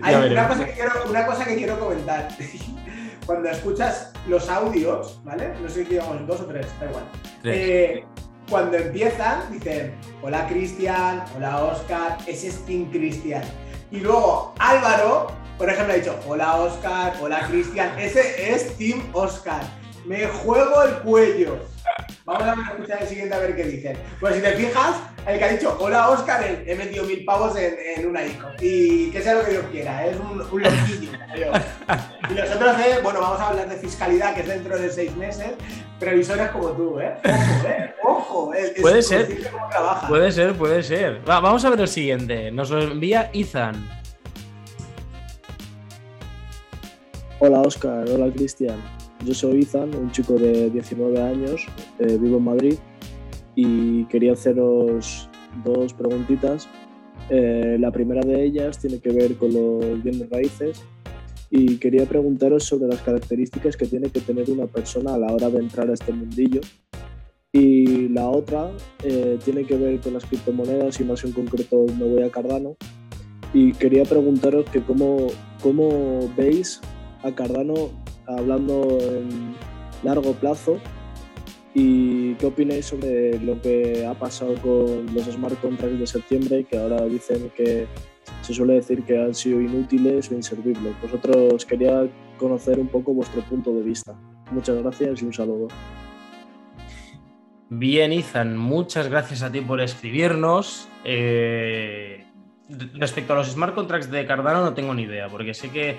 [0.00, 2.28] Hay una cosa, que quiero, una cosa que quiero comentar.
[3.26, 5.52] Cuando escuchas los audios, ¿vale?
[5.62, 7.04] No sé si digamos dos o tres, da igual.
[7.44, 8.04] Eh,
[8.50, 13.42] cuando empiezan, dicen, hola Cristian, hola Oscar, ese es Team Cristian.
[13.90, 19.62] Y luego Álvaro, por ejemplo, ha dicho, hola Oscar, hola Cristian, ese es Team Oscar.
[20.04, 21.56] Me juego el cuello.
[22.24, 23.96] Vamos a escuchar el siguiente a ver qué dicen.
[24.20, 24.96] Pues si te fijas,
[25.26, 28.46] el que ha dicho hola Oscar, he metido mil pavos en, una ICO.
[28.60, 31.10] Y que sea lo que Dios quiera, es un, un loquillo.
[32.30, 35.50] y nosotros, eh, bueno, vamos a hablar de fiscalidad, que es dentro de seis meses.
[35.98, 37.12] Previsores como tú, ¿eh?
[38.04, 38.72] Ojo, ¿eh?
[38.72, 38.82] Ojo.
[38.82, 39.26] puede ser.
[40.08, 41.20] Puede ser, puede ser.
[41.24, 42.52] vamos a ver el siguiente.
[42.52, 44.02] Nos lo envía Ethan.
[47.40, 48.80] Hola Oscar, hola Cristian.
[49.24, 51.66] Yo soy Izan, un chico de 19 años,
[52.00, 52.74] eh, vivo en Madrid
[53.54, 55.28] y quería haceros
[55.64, 56.68] dos preguntitas.
[57.30, 60.82] Eh, la primera de ellas tiene que ver con los bienes raíces
[61.50, 65.50] y quería preguntaros sobre las características que tiene que tener una persona a la hora
[65.50, 66.60] de entrar a este mundillo.
[67.52, 68.70] Y la otra
[69.04, 72.76] eh, tiene que ver con las criptomonedas y más en concreto me voy a Cardano.
[73.54, 75.28] Y quería preguntaros que cómo,
[75.62, 76.80] cómo veis
[77.22, 77.90] a Cardano
[78.26, 79.54] hablando en
[80.02, 80.78] largo plazo.
[81.74, 86.78] ¿Y qué opináis sobre lo que ha pasado con los smart contracts de septiembre, que
[86.78, 87.86] ahora dicen que
[88.42, 90.94] se suele decir que han sido inútiles o inservibles?
[91.00, 92.06] Vosotros quería
[92.36, 94.14] conocer un poco vuestro punto de vista.
[94.50, 95.68] Muchas gracias y un saludo.
[97.70, 100.90] Bien, Ethan, muchas gracias a ti por escribirnos.
[101.04, 102.26] Eh,
[102.94, 105.96] respecto a los smart contracts de Cardano no tengo ni idea, porque sé que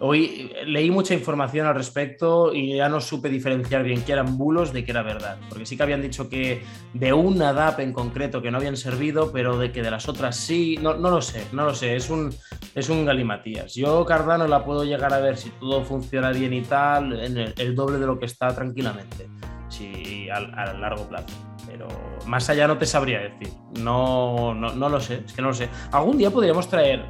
[0.00, 4.72] Hoy leí mucha información al respecto y ya no supe diferenciar bien qué eran bulos
[4.72, 5.38] de qué era verdad.
[5.48, 9.30] Porque sí que habían dicho que de una DAP en concreto que no habían servido,
[9.32, 10.78] pero de que de las otras sí.
[10.82, 11.94] No, no lo sé, no lo sé.
[11.94, 12.34] Es un,
[12.74, 13.74] es un galimatías.
[13.74, 17.74] Yo Cardano la puedo llegar a ver si todo funciona bien y tal, en el,
[17.76, 19.28] doble de lo que está tranquilamente.
[19.68, 20.40] Sí, a,
[20.74, 21.28] largo plazo.
[21.66, 21.86] Pero
[22.26, 23.48] más allá no te sabría decir.
[23.80, 25.68] No, no, no lo sé, es que no lo sé.
[25.92, 27.04] Algún día podríamos traer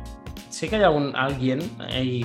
[0.55, 2.25] sé que hay algún, alguien ahí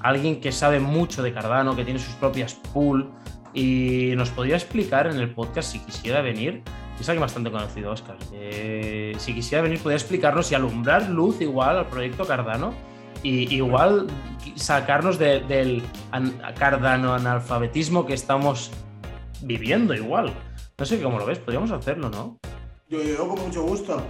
[0.00, 3.10] alguien que sabe mucho de Cardano, que tiene sus propias pool
[3.54, 6.62] y nos podría explicar en el podcast si quisiera venir.
[7.00, 8.16] Es alguien bastante conocido, Oscar.
[8.32, 12.74] Eh, si quisiera venir, podría explicarnos y alumbrar luz igual al proyecto Cardano
[13.22, 14.06] y igual
[14.54, 15.82] sacarnos del
[16.58, 18.70] Cardano analfabetismo que estamos
[19.42, 20.32] viviendo igual.
[20.78, 22.38] No sé cómo lo ves, podríamos hacerlo, ¿no?
[22.88, 24.02] Yo, yo con mucho gusto.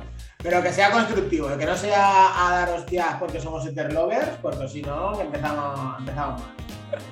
[0.42, 4.82] Pero que sea constructivo, que no sea a dar hostias porque somos lovers, porque si
[4.82, 6.66] no, empezamos, empezamos mal.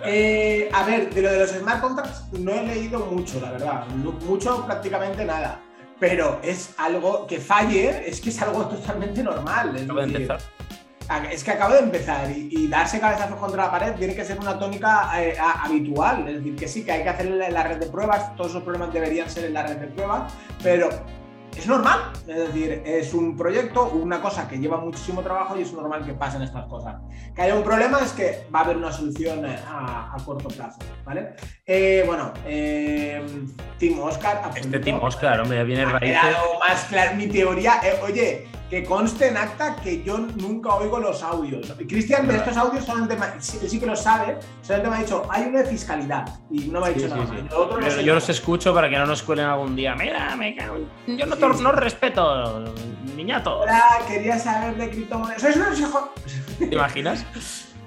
[0.05, 3.87] Eh, a ver, de lo de los smart contracts no he leído mucho, la verdad.
[4.27, 5.61] mucho, prácticamente nada.
[5.99, 9.75] Pero es algo que falle, es que es algo totalmente normal.
[9.77, 10.41] Es, empezar.
[11.31, 14.59] es que acabo de empezar y, darse cabezazos contra la pared tiene que ser una
[14.59, 16.29] tónica eh, habitual.
[16.29, 18.93] Es decir, que sí, que hay que hacer la red de pruebas, todos esos problemas
[18.93, 20.91] deberían ser en la red de pruebas, pero
[21.57, 25.73] es normal, es decir, es un proyecto, una cosa que lleva muchísimo trabajo y es
[25.73, 26.97] normal que pasen estas cosas.
[27.35, 30.79] Que haya un problema es que va a haber una solución eh, a, corto plazo,
[31.05, 31.35] ¿vale?
[31.67, 33.25] Eh, bueno, eh,
[33.79, 34.51] Team Oscar.
[34.55, 36.19] Este Team Oscar, hombre, ya viene raíces.
[36.61, 41.73] más claro, mi teoría, oye, que conste en acta que yo nunca oigo los audios.
[41.89, 45.23] Cristian, de estos audios solamente me, sí, sí, que lo sabe, solamente me ha dicho,
[45.31, 46.27] hay una de fiscalidad.
[46.51, 48.03] Y no me ha dicho nada.
[48.03, 49.95] yo, los escucho para que no nos cuelen algún día.
[49.95, 52.65] Mira, me cago yo no, no respeto,
[53.17, 53.61] niñato.
[53.61, 55.41] Hola, quería saber de criptomonedas.
[55.41, 56.03] ¿Sois unos hijos?
[56.59, 57.25] ¿Te imaginas?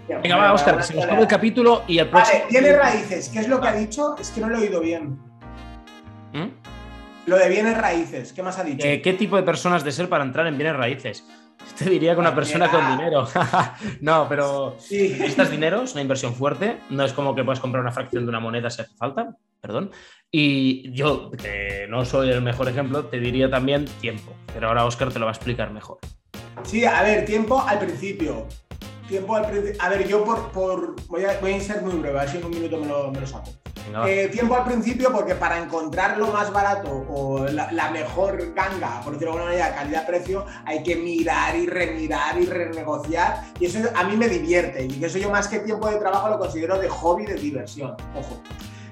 [0.08, 2.40] Venga, va, Oscar, se nos acaba el capítulo y el próximo.
[2.40, 3.28] Vale, tiene raíces.
[3.28, 4.16] ¿Qué es lo que ha dicho?
[4.18, 5.20] Es que no lo he oído bien.
[6.32, 6.77] ¿Mm?
[7.28, 8.88] Lo de bienes raíces, ¿qué más ha dicho?
[8.88, 11.26] Eh, ¿Qué tipo de personas de ser para entrar en bienes raíces?
[11.78, 13.28] Te diría que una persona con dinero.
[14.02, 16.78] no, pero si necesitas dinero, es una inversión fuerte.
[16.90, 19.36] No es como que puedes comprar una fracción de una moneda si hace falta.
[19.60, 19.92] Perdón.
[20.32, 24.34] Y yo, que no soy el mejor ejemplo, te diría también tiempo.
[24.54, 25.98] Pero ahora Oscar te lo va a explicar mejor.
[26.64, 28.48] Sí, a ver, tiempo al principio.
[29.10, 29.82] Tiempo al principio.
[29.82, 30.96] A ver, yo por, por...
[31.08, 33.28] Voy, a, voy, a, ser muy breve, así en un minuto me lo, me lo
[33.28, 33.52] saco.
[34.06, 39.14] Eh, tiempo al principio porque para encontrar lo más barato o la, mejor ganga, por
[39.14, 43.44] decirlo de alguna manera, calidad-precio, hay que mirar y remirar y renegociar.
[43.60, 44.86] Y eso a mí me divierte.
[44.86, 47.96] Y eso yo más que tiempo de trabajo lo considero de hobby, de diversión.
[48.16, 48.42] Ojo.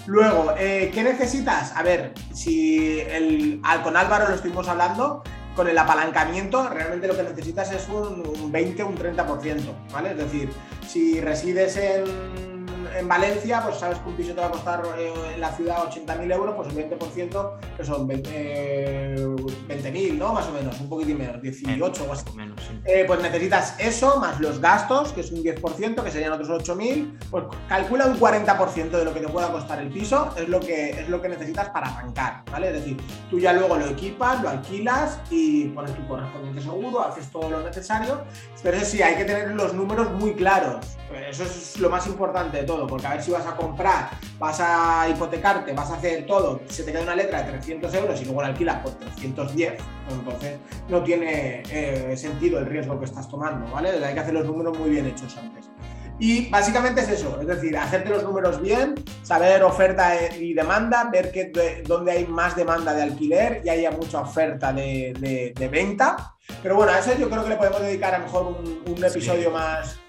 [0.07, 1.75] Luego, eh, ¿qué necesitas?
[1.75, 5.23] A ver, si el, con Álvaro lo estuvimos hablando,
[5.55, 10.11] con el apalancamiento realmente lo que necesitas es un, un 20 un 30%, ¿vale?
[10.11, 10.51] Es decir,
[10.85, 12.54] si resides en
[12.97, 15.77] en Valencia, pues sabes que un piso te va a costar eh, en la ciudad
[15.77, 20.33] 80.000 euros, pues el 20% que son 20.000, eh, ¿no?
[20.33, 22.25] Más o menos, un poquitín menos, 18 o así.
[22.35, 26.49] Menos, eh, pues necesitas eso, más los gastos, que es un 10%, que serían otros
[26.49, 30.59] 8.000, pues calcula un 40% de lo que te pueda costar el piso, es lo,
[30.59, 32.67] que, es lo que necesitas para arrancar, ¿vale?
[32.67, 32.97] Es decir,
[33.29, 37.61] tú ya luego lo equipas, lo alquilas y pones tu correspondiente seguro, haces todo lo
[37.61, 38.21] necesario,
[38.63, 40.85] pero eso sí, hay que tener los números muy claros,
[41.29, 44.09] eso es lo más importante de todo porque a ver si vas a comprar,
[44.39, 48.21] vas a hipotecarte, vas a hacer todo, se te queda una letra de 300 euros
[48.21, 50.59] y luego la alquilas por 310, pues entonces
[50.89, 53.89] no tiene eh, sentido el riesgo que estás tomando, ¿vale?
[54.03, 55.65] Hay que hacer los números muy bien hechos antes.
[56.17, 61.29] Y básicamente es eso, es decir, hacerte los números bien, saber oferta y demanda, ver
[61.31, 66.35] que dónde hay más demanda de alquiler y haya mucha oferta de, venta.
[66.63, 69.51] Pero bueno, a eso yo creo que le podemos dedicar a lo mejor un, episodio
[69.51, 69.99] más,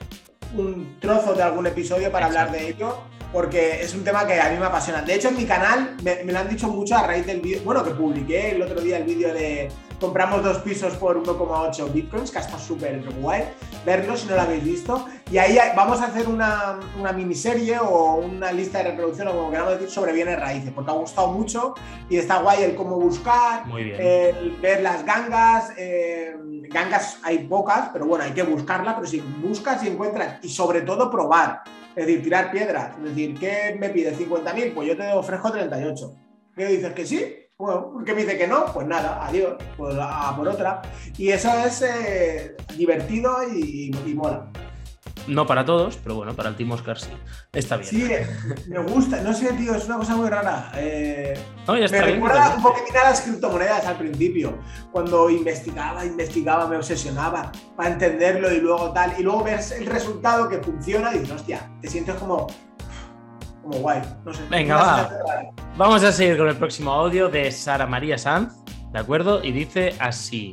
[0.55, 2.99] un trozo de algún episodio para hablar de ello,
[3.32, 5.03] porque es un tema que a mí me apasiona.
[5.03, 7.62] De hecho, en mi canal me, me lo han dicho mucho a raíz del vídeo,
[7.64, 9.68] bueno, que publiqué el otro día el vídeo de
[10.01, 13.44] compramos dos pisos por 1,8 bitcoins, que está súper guay.
[13.84, 15.07] Verlo si no lo habéis visto.
[15.30, 19.51] Y ahí vamos a hacer una, una, miniserie o una lista de reproducción o como
[19.51, 21.74] queramos decir sobre bienes raíces, porque ha gustado mucho
[22.09, 25.72] y está guay el cómo buscar, el ver las gangas.
[25.76, 26.36] Eh,
[26.68, 30.82] gangas hay pocas, pero bueno, hay que buscarla, pero si buscas y encuentras y sobre
[30.82, 31.62] todo probar.
[31.94, 32.94] Es decir, tirar piedras.
[32.99, 34.14] Es decir, ¿qué me pide?
[34.14, 34.74] ¿50.000?
[34.74, 36.14] Pues yo te ofrezco 38.
[36.55, 37.45] ¿Qué dices que sí?
[37.59, 40.82] Bueno, porque me dice que no, pues nada, adiós, pues a por otra.
[41.16, 44.46] Y eso es eh, divertido y, mola.
[45.26, 47.09] No para todos, pero bueno, para el Team Oscar sí.
[47.54, 47.88] Está bien.
[47.88, 48.11] Sí,
[48.68, 49.22] me gusta.
[49.22, 50.70] No sé, tío, es una cosa muy rara.
[50.76, 51.32] Eh,
[51.66, 54.59] No, ya está me bien, recuerda un poquitín a las criptomonedas al principio,
[54.92, 60.46] cuando investigaba, investigaba, me obsesionaba para entenderlo y luego tal, y luego ves el resultado
[60.50, 62.48] que funciona y dices, hostia, te sientes como,
[63.66, 64.42] como guay, no sé.
[64.48, 65.10] Venga, va.
[65.76, 68.54] Vamos a seguir con el próximo audio de Sara María Sanz,
[68.92, 69.42] ¿de acuerdo?
[69.42, 70.52] Y dice así.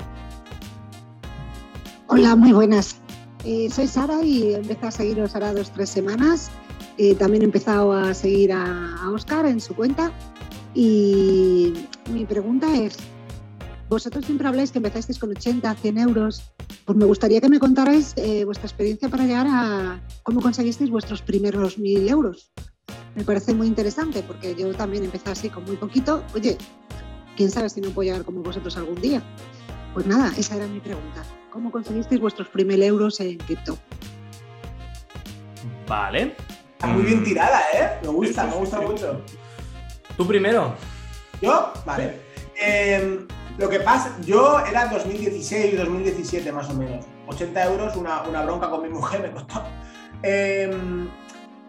[2.08, 2.98] Hola, muy buenas.
[3.46, 6.50] Eh, soy Sara y empecé a seguiros ahora dos tres semanas.
[6.98, 10.12] Eh, también he empezado a seguir a, a Oscar en su cuenta.
[10.74, 11.74] Y
[12.12, 12.98] mi pregunta es,
[13.90, 16.52] vosotros siempre habláis que empezasteis con 80, 100 euros.
[16.86, 21.22] Pues me gustaría que me contarais eh, vuestra experiencia para llegar a cómo conseguisteis vuestros
[21.22, 22.52] primeros 1.000 euros.
[23.16, 26.24] Me parece muy interesante porque yo también empecé así con muy poquito.
[26.34, 26.58] Oye,
[27.38, 29.22] quién sabe si no puedo llegar como vosotros algún día.
[29.94, 31.24] Pues nada, esa era mi pregunta.
[31.52, 33.78] ¿Cómo conseguisteis vuestros primeros euros en cripto?
[35.88, 36.36] Vale.
[36.74, 38.00] Está muy bien tirada, ¿eh?
[38.02, 38.86] Me gusta, Sí, sí, me gusta sí.
[38.86, 39.22] mucho.
[40.18, 40.74] Tú primero.
[41.42, 41.72] ¿Yo?
[41.86, 42.20] Vale.
[42.60, 43.26] Eh,
[43.58, 47.06] lo que pasa, yo era 2016, 2017 más o menos.
[47.28, 49.64] 80 euros, una, una bronca con mi mujer me costó.
[50.24, 50.72] Eh,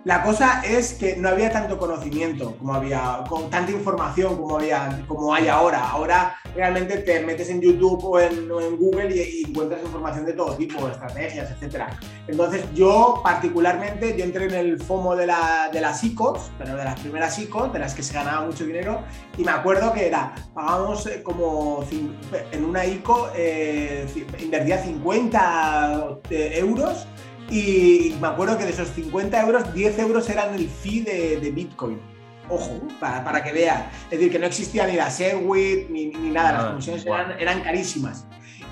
[0.05, 5.03] la cosa es que no había tanto conocimiento como había, con tanta información como, había,
[5.09, 5.89] como hay ahora.
[5.89, 8.47] Ahora realmente te metes en YouTube o en,
[8.77, 11.85] Google y, encuentras información de todo tipo, estrategias, etc.
[12.27, 16.85] Entonces yo particularmente, yo entré en el FOMO de, la, de las ICOs, pero de
[16.85, 19.03] las primeras ICOs, de las que se ganaba mucho dinero,
[19.39, 21.83] y me acuerdo que era, pagábamos eh, como
[22.53, 24.07] en una ICO, eh,
[24.39, 27.07] invertía 50 euros
[27.51, 31.51] y me acuerdo que de esos 50 euros, 10 euros eran el fee de, de
[31.51, 32.01] Bitcoin.
[32.49, 33.85] Ojo, para, para que veas.
[34.05, 37.41] Es decir, que no existía ni la Segwit ni, ni nada, las Nada, comisiones eran,
[37.41, 38.27] eran carísimas.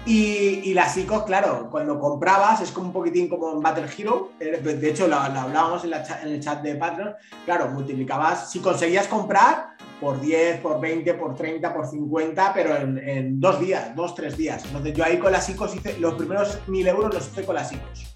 [0.04, 4.32] Y, y las ICOs, claro, cuando comprabas es como un poquitín como en Battle Hero.
[4.40, 7.14] eh, De hecho, lo, lo hablábamos en, la cha- en el chat de Patreon.
[7.44, 12.98] Claro, multiplicabas, si conseguías comprar por 10, por 20, por 30, por 50, pero en,
[12.98, 14.64] en dos días, dos, tres días.
[14.66, 17.72] Entonces yo ahí con las ICOs hice, los primeros 1000 euros los hice con las
[17.72, 18.11] ICOs.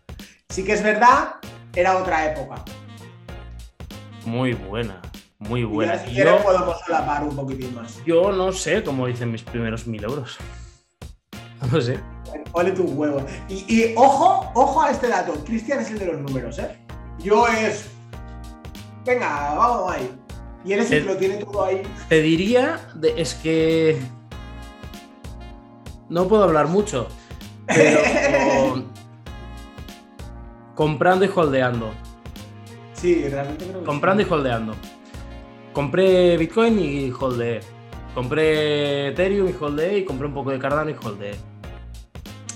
[0.48, 1.34] Sí que es verdad,
[1.74, 2.64] era otra época.
[4.24, 5.00] Muy buena,
[5.38, 5.92] muy Y buena.
[5.92, 8.02] ahora si quieres Yo, podemos solapar un poquitín más.
[8.04, 10.36] yo no sé cómo dicen mis primeros mil euros.
[11.72, 11.98] No sé.
[12.52, 13.22] Ole tus huevos.
[13.48, 15.32] Y, y ojo, ojo a este dato.
[15.44, 16.76] Cristian es el de los números, ¿eh?
[17.18, 17.88] Yo es.
[19.06, 20.10] Venga, vamos ahí.
[20.64, 21.82] Y él es el El- que lo tiene todo ahí.
[22.10, 23.98] Te diría, de- es que
[26.10, 27.08] no puedo hablar mucho,
[27.66, 28.00] pero
[30.76, 31.90] comprando y holdeando.
[32.92, 34.74] Sí, realmente creo que Comprando y holdeando.
[35.72, 37.60] Compré Bitcoin y holdeé.
[38.14, 41.34] Compré Ethereum y holdeé y compré un poco de Cardano y holdeé.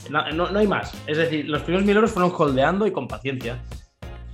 [0.08, 0.92] No, no- no hay más.
[1.06, 3.60] Es decir, los primeros mil euros fueron holdeando y con paciencia.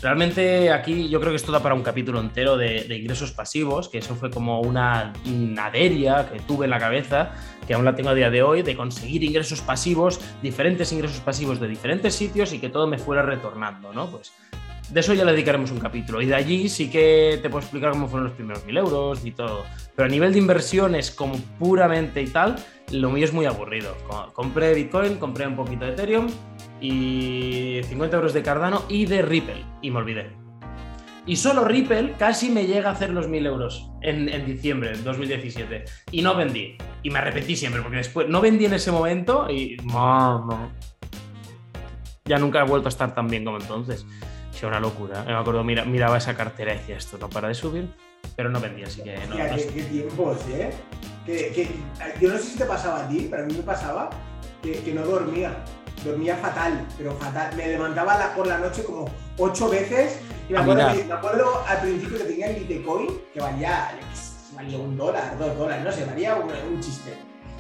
[0.01, 3.99] Realmente aquí yo creo que esto da para un capítulo entero de, ingresos pasivos, que
[3.99, 7.32] eso fue como una naderia que tuve en la cabeza,
[7.66, 11.61] que aún la tengo a día de hoy, de conseguir ingresos pasivos, diferentes ingresos pasivos
[11.61, 14.11] de diferentes sitios y que todo me fuera retornando, ¿no?
[14.11, 14.32] Pues
[14.91, 16.20] de eso ya le dedicaremos un capítulo.
[16.22, 19.32] Y de allí sí que te puedo explicar cómo fueron los primeros mil euros y
[19.32, 19.64] todo.
[19.95, 22.57] Pero a nivel de inversiones, como puramente y tal,
[22.93, 23.97] lo mío es muy aburrido.
[24.09, 26.28] Co- Compré Bitcoin, compré un poquito de Ethereum
[26.80, 29.64] y 50 euros de Cardano y de Ripple.
[29.82, 30.30] Y me olvidé.
[31.28, 35.03] Y solo Ripple casi me llega a hacer los 1000 euros en, en diciembre de
[35.03, 35.84] 2017.
[36.12, 36.76] Y no vendí.
[37.03, 39.76] Y me arrepentí siempre, porque después no vendí en ese momento y.
[42.26, 44.07] Ya nunca he vuelto a estar tan bien como entonces.
[44.57, 45.22] Es una locura.
[45.24, 47.88] Me acuerdo, mira, miraba esa cartera y decía, esto no para de subir.
[48.34, 49.20] Pero no vendí, así que no.
[49.34, 49.68] Hostia, no qué, sé.
[49.68, 50.70] qué tiempos, ¿eh?
[51.26, 51.68] Que, que-
[52.20, 54.11] yo no sé si te pasaba a ti, pero a mí me pasaba
[54.62, 55.57] que, que no dormía.
[56.04, 57.54] Dormía fatal, pero fatal.
[57.57, 59.07] Me levantaba la- por la noche como
[59.38, 60.20] ocho veces.
[60.48, 63.90] Y me A acuerdo, que- me acuerdo al principio que tenía el Bitcoin, que valía,
[64.54, 67.12] valía un dólar, dos dólares, no sé, valía un, un chiste.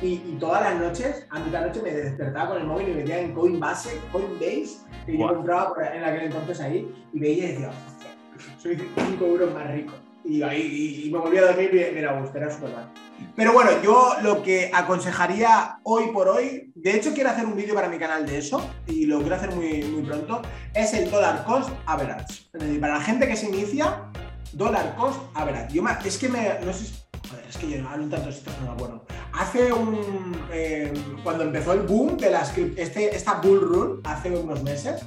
[0.02, 2.90] Y, y todas las noches, a mitad de noche me despertaba con el móvil y
[2.92, 5.34] me metía en Coinbase, Coinbase, que yo Guau.
[5.36, 8.10] compraba por- en aquel entonces ahí, y veía y decía, "Hostia,
[8.58, 8.76] soy
[9.08, 9.94] 5 euros más rico.
[10.24, 12.92] Y, ahí, y, y me volví a dormir y me era gusto, era súper mal.
[13.36, 17.74] Pero bueno, yo lo que aconsejaría hoy por hoy, de hecho quiero hacer un vídeo
[17.76, 20.42] para mi canal de eso, y lo quiero hacer muy, muy pronto,
[20.74, 22.48] es el dollar cost average.
[22.52, 24.10] Es decir, para la gente que se inicia,
[24.52, 25.72] dollar cost average.
[25.72, 26.92] Yo me- es que me, no sé,
[27.28, 29.04] joder, es que yo hablo tantos sitios, no me acuerdo.
[29.32, 34.30] Hace un, eh, cuando empezó el boom de las, crip- este, esta bull run, hace
[34.30, 35.02] unos meses,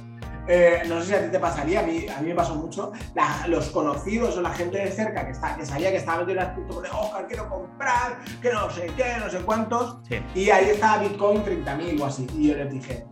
[0.48, 2.92] eh, no sé si a ti te pasaría, a mí, a mí me pasó mucho,
[3.14, 6.40] la- los conocidos o la gente de cerca que, está, que sabía que estaba metido
[6.40, 10.16] en las criptomonedas, Oscar, quiero comprar, que no sé qué, no sé cuántos, Sí.
[10.34, 13.04] y ahí estaba Bitcoin 30.000 o así, y yo les dije,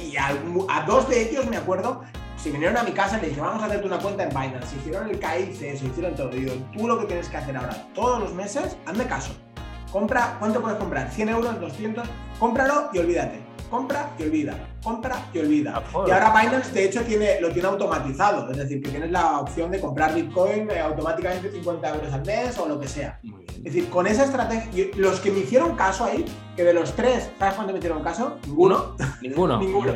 [0.00, 0.28] y a,
[0.68, 2.02] a dos de ellos me acuerdo,
[2.44, 4.76] si vinieron a mi casa y me dijeron, vamos a hacerte una cuenta en Binance,
[4.76, 6.28] hicieron el KIC, se hicieron todo.
[6.28, 9.32] Digo, tú lo que tienes que hacer ahora, todos los meses, hazme caso.
[9.90, 11.10] Compra, ¿cuánto puedes comprar?
[11.10, 11.54] ¿100 euros?
[11.54, 12.02] ¿200?
[12.38, 13.40] Cómpralo y olvídate.
[13.70, 14.58] Compra y olvida.
[14.82, 15.82] Compra y olvida.
[15.94, 18.50] Ah, Y ahora Binance, de hecho, tiene, lo tiene automatizado.
[18.50, 22.58] Es decir, que tienes la opción de comprar Bitcoin eh, automáticamente 50 euros al mes
[22.58, 23.18] o lo que sea.
[23.22, 23.54] Muy bien.
[23.56, 27.30] Es decir, con esa estrategia, los que me hicieron caso ahí, que de los tres,
[27.38, 28.36] ¿sabes cuánto me hicieron caso?
[28.46, 28.96] Ninguno.
[29.22, 29.58] Ninguno.
[29.60, 29.94] Ninguno.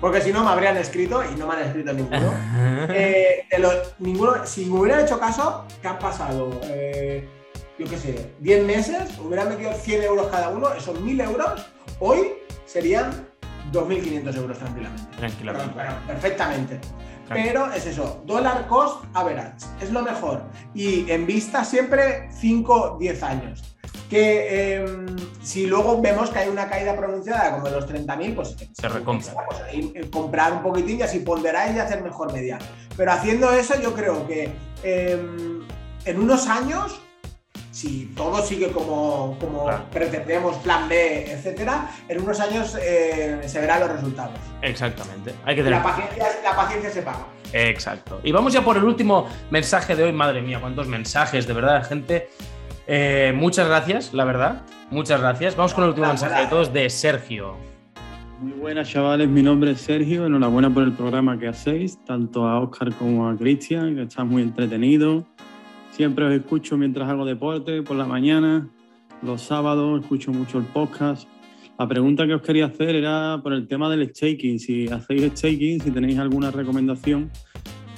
[0.00, 2.32] Porque si no me habrían escrito y no me han escrito ninguno.
[2.88, 6.50] Eh, de los- ninguno, si me hubieran hecho caso, ¿qué han pasado?
[6.64, 7.28] Eh,
[7.78, 11.66] yo qué sé, 10 meses, hubieran metido 100 euros cada uno, esos 1000 euros,
[12.00, 12.34] hoy
[12.64, 13.10] serían
[13.72, 15.16] 2.500 euros tranquilamente.
[15.16, 15.72] Tranquilamente.
[15.76, 16.80] Pero- pero perfectamente.
[17.28, 20.42] Pero es eso, dólar cost average, es lo mejor.
[20.74, 23.75] Y en vista siempre 5, 10 años.
[24.10, 24.86] Que eh,
[25.42, 29.32] si luego vemos que hay una caída pronunciada como de los 30.000, pues Se recompra.
[29.48, 32.58] pues, ahí, eh, comprar un poquitín y así ponderáis y hacer mejor media.
[32.96, 34.50] Pero haciendo eso, yo creo que
[34.84, 35.18] eh,
[36.04, 37.00] en unos años,
[37.72, 39.84] si todo sigue como, como Claro.
[39.90, 44.38] pretendemos, plan B, etcétera, en unos años eh, se verán los resultados.
[44.62, 45.34] Exactamente.
[45.44, 47.26] Hay que tener La paciencia, la paciencia se paga.
[47.52, 48.20] Exacto.
[48.22, 50.12] Y vamos ya por el último mensaje de hoy.
[50.12, 52.28] Madre mía, cuántos mensajes, de verdad, gente.
[52.86, 54.62] Eh, muchas gracias, la verdad.
[54.90, 55.56] Muchas gracias.
[55.56, 56.42] Vamos con el último Hola, mensaje hola.
[56.44, 57.56] de todos de Sergio.
[58.40, 59.28] Muy buenas, chavales.
[59.28, 60.26] Mi nombre es Sergio.
[60.26, 64.42] Enhorabuena por el programa que hacéis, tanto a Oscar como a Cristian, que están muy
[64.42, 65.24] entretenidos.
[65.90, 68.68] Siempre os escucho mientras hago deporte, por la mañana,
[69.22, 71.26] los sábados, escucho mucho el podcast.
[71.78, 74.58] La pregunta que os quería hacer era por el tema del staking.
[74.58, 77.30] Si hacéis staking, si tenéis alguna recomendación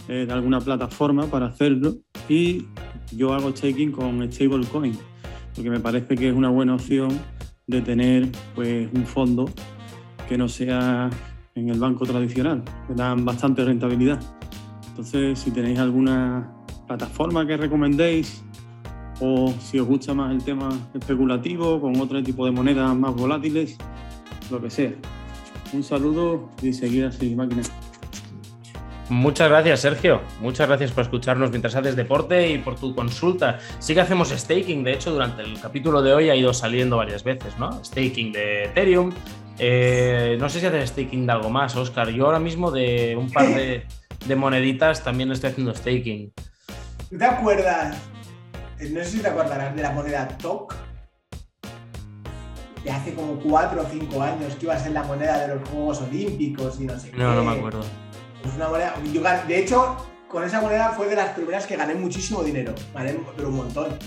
[0.09, 1.97] eh, de alguna plataforma para hacerlo.
[2.29, 2.67] Y
[3.13, 4.99] yo hago staking con stablecoin,
[5.55, 7.19] porque me parece que es una buena opción
[7.67, 9.49] de tener pues, un fondo
[10.29, 11.11] que no sea
[11.55, 14.21] en el banco tradicional, que dan bastante rentabilidad.
[14.89, 16.53] Entonces, si tenéis alguna
[16.87, 18.43] plataforma que recomendéis
[19.21, 23.77] o si os gusta más el tema especulativo con otro tipo de monedas más volátiles,
[24.51, 24.93] lo que sea.
[25.73, 27.63] Un saludo y seguir así, máquina.
[29.11, 30.21] Muchas gracias, Sergio.
[30.41, 33.59] Muchas gracias por escucharnos mientras haces deporte y por tu consulta.
[33.79, 37.25] Sí que hacemos staking, de hecho, durante el capítulo de hoy ha ido saliendo varias
[37.25, 37.83] veces, ¿no?
[37.83, 39.13] Staking de Ethereum.
[39.59, 42.11] Eh, no sé si haces staking de algo más, Oscar.
[42.11, 43.87] Yo ahora mismo de un par de,
[44.27, 46.33] de moneditas también estoy haciendo staking.
[47.11, 47.97] ¿Tú te acuerdas?
[48.79, 50.75] No sé si te acordarás de la moneda TOC.
[52.85, 55.69] De hace como 4 o 5 años que iba a ser la moneda de los
[55.69, 57.17] Juegos Olímpicos y no sé qué.
[57.17, 57.81] No, no me acuerdo.
[58.45, 58.95] Es una moneda.
[59.13, 59.97] yo de hecho,
[60.29, 62.75] con esa moneda fue de las primeras que gané muchísimo dinero.
[62.93, 63.19] ¿vale?
[63.37, 63.99] Pero un montón.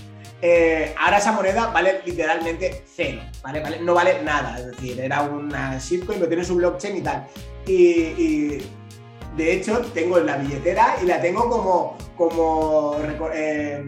[0.44, 3.60] Eh, ahora esa moneda vale literalmente cero, ¿vale?
[3.62, 7.28] Vale- No vale nada, es decir, era una shitcoin, pero tiene su blockchain y tal.
[7.68, 8.58] Y,
[9.38, 12.98] de hecho tengo en la billetera y la tengo como, como,
[13.34, 13.84] eh,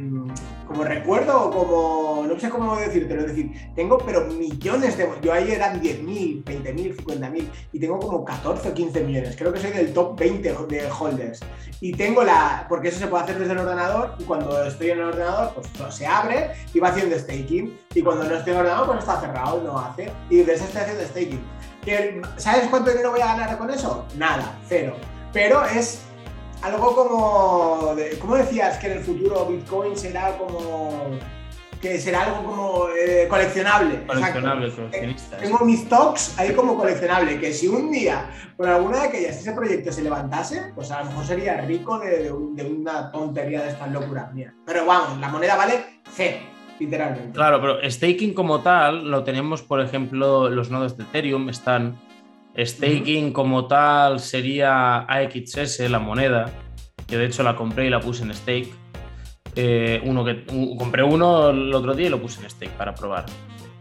[0.68, 5.34] como recuerdo o como, no sé cómo decírtelo, es decir, tengo pero millones de, yo
[5.34, 9.72] ahí eran 10.000, 20.000, 50.000 y tengo como 14 o 15 millones, creo que soy
[9.72, 11.40] del top 20 de holders.
[11.82, 15.00] Y tengo la, porque eso se puede hacer desde el ordenador y cuando estoy en
[15.00, 18.66] el ordenador pues se abre y va haciendo staking y cuando no estoy en el
[18.66, 21.42] ordenador pues está cerrado no hace y de eso estoy haciendo staking.
[21.84, 24.06] ¿Que- ¿Sabes cuánto dinero voy a ganar con eso?
[24.18, 24.96] Nada, cero.
[25.34, 26.04] Pero es
[26.62, 31.10] algo como, de- ¿cómo decías que en el futuro Bitcoin será como,
[31.84, 33.96] que será algo como eh, coleccionable?
[33.96, 34.14] Exacto.
[34.14, 35.42] Coleccionable, coleccionistas.
[35.42, 39.52] Tengo mis stocks ahí como coleccionable, que si un día por alguna de aquellas ese
[39.52, 43.64] proyecto se levantase, pues a lo mejor sería rico de, de un- de una tontería
[43.64, 44.54] de estas locuras mías.
[44.66, 46.38] Pero vamos, la moneda vale cero,
[46.80, 47.34] literalmente.
[47.34, 52.00] Claro, pero staking como tal lo tenemos, por ejemplo, los nodos de Ethereum están.
[52.58, 56.50] Staking como tal sería AXS, la moneda,
[57.08, 58.70] que de hecho la compré y la puse en stake.
[59.56, 60.45] Eh, uno que,
[60.78, 63.26] compré uno el otro día y lo puse en stake para probar.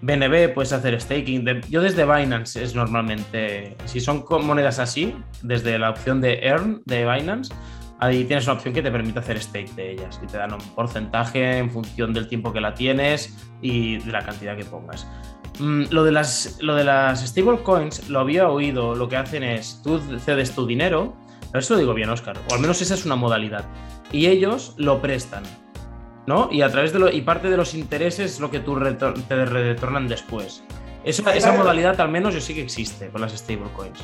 [0.02, 1.62] BNB puedes hacer staking.
[1.68, 7.06] yo desde Binance es normalmente, si son monedas así, desde la opción de Earn de
[7.08, 7.54] Binance,
[8.00, 10.60] ahí tienes una opción que te permite hacer stake de ellas y te dan un
[10.74, 15.06] porcentaje en función del tiempo que la tienes y de la cantidad que pongas.
[15.60, 19.80] Mm, lo, de las, lo de las stablecoins lo había oído, lo que hacen es,
[19.84, 21.14] tú cedes tu dinero,
[21.52, 23.64] a ver si lo digo bien, Oscar, o al menos esa es una modalidad,
[24.10, 25.42] y ellos lo prestan,
[26.26, 26.48] ¿no?
[26.50, 29.20] Y a través de lo, y parte de los intereses es lo que tú retor-
[29.28, 30.62] te retornan después.
[31.04, 33.98] Eso, esa varios- modalidad al menos yo sí que existe con las stablecoins.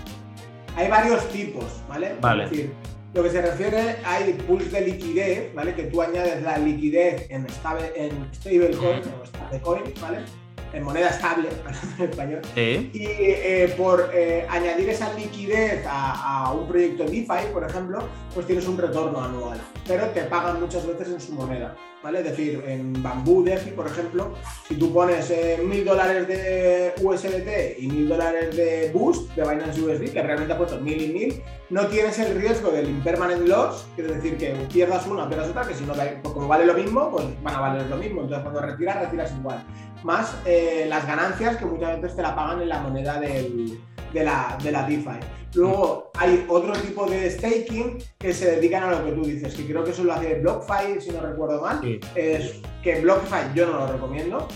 [0.76, 2.16] Hay varios tipos, ¿vale?
[2.20, 2.44] Vale.
[2.44, 2.72] Es decir,
[3.14, 5.74] lo que se refiere, hay pools de liquidez, ¿vale?
[5.74, 10.18] Que tú añades la liquidez en, stable, en stablecoin o stablecoin, ¿vale?
[10.72, 11.48] En moneda estable,
[11.98, 12.42] en español,
[12.92, 17.98] y eh, por eh, añadir esa liquidez a, a un proyecto DeFi, por ejemplo,
[18.34, 22.18] pues tienes un retorno anual, pero te pagan muchas veces en su moneda, ¿vale?
[22.20, 24.34] Es decir, en Bamboo DeFi, por ejemplo,
[24.66, 29.80] si tú pones eh, mil dólares de USDT y mil dólares de Boost, de Binance
[29.80, 33.86] USD, que realmente ha puesto mil y mil, no tienes el riesgo del impermanent loss,
[33.94, 37.10] quiere decir que pierdas una, pierdas otra, que si no, pues como vale lo mismo,
[37.10, 38.22] pues van a valer lo mismo.
[38.22, 39.64] Entonces, cuando retiras, retiras igual.
[40.04, 43.78] Más eh, las ganancias que muchas veces te la pagan en la moneda de,
[44.14, 45.18] la, de la DeFi.
[45.54, 49.66] Luego, hay otro tipo de staking que se dedican a lo que tú dices, que
[49.66, 51.80] creo que eso lo hace BlockFi, si no recuerdo mal.
[51.82, 52.00] Sí.
[52.14, 54.46] Es que BlockFi yo no lo recomiendo,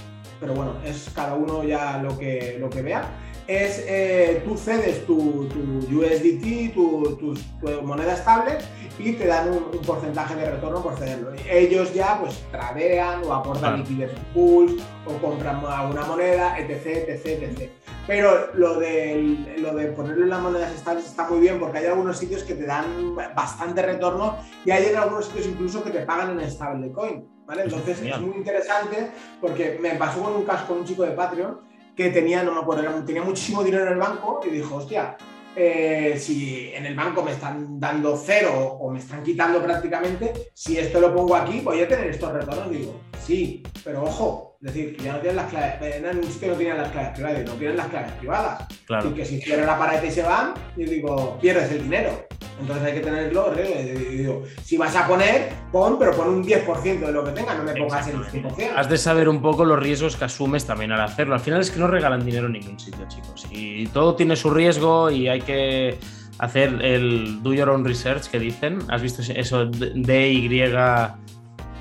[0.40, 3.08] pero bueno, es cada uno ya lo que, lo que vea
[3.46, 8.58] es eh, tú cedes tu, tu USDT, tu, tu- tu moneda estable
[8.98, 11.32] y te dan un, un porcentaje de retorno por cederlo.
[11.50, 13.76] Ellos ya pues tradean o aportan Claro.
[13.78, 17.70] liquidez en pools o compran alguna moneda, etc, etc, etc.
[18.06, 21.86] Pero lo de, lo de ponerlo en las monedas estables está muy bien porque hay
[21.86, 26.00] algunos sitios que te dan bastante retorno y hay en algunos sitios incluso que te
[26.00, 27.28] pagan en stablecoin.
[27.46, 27.62] ¿vale?
[27.64, 31.71] Entonces es muy interesante porque me pasó con un caso con un chico de Patreon
[31.96, 35.16] que tenía, no me acuerdo, tenía muchísimo dinero en el banco y dijo, hostia,
[35.54, 40.78] eh, si en el banco me están dando cero o me están quitando prácticamente, si
[40.78, 42.70] esto lo pongo aquí, voy a tener estos retornos.
[42.70, 46.52] Digo, sí, pero ojo, es decir, que ya no tienen las claves, en un sitio
[46.52, 48.66] no tienen las claves privadas, no tienen las claves privadas.
[48.86, 49.10] Claro.
[49.10, 52.28] Y que si cierran la pared y se van, yo digo, pierdes el dinero.
[52.60, 57.10] Entonces hay que tenerlo, digo, si vas a poner, pon, pero pon un 10% de
[57.10, 58.70] lo que tengas, no me pongas el 100%.
[58.76, 61.34] Has de saber un poco los riesgos que asumes también al hacerlo.
[61.34, 63.48] Al final es que no regalan dinero en ningún sitio, chicos.
[63.50, 65.98] Y todo tiene su riesgo y hay que
[66.38, 68.78] hacer el do your own research que dicen.
[68.88, 69.66] ¿Has visto eso?
[69.66, 70.48] DY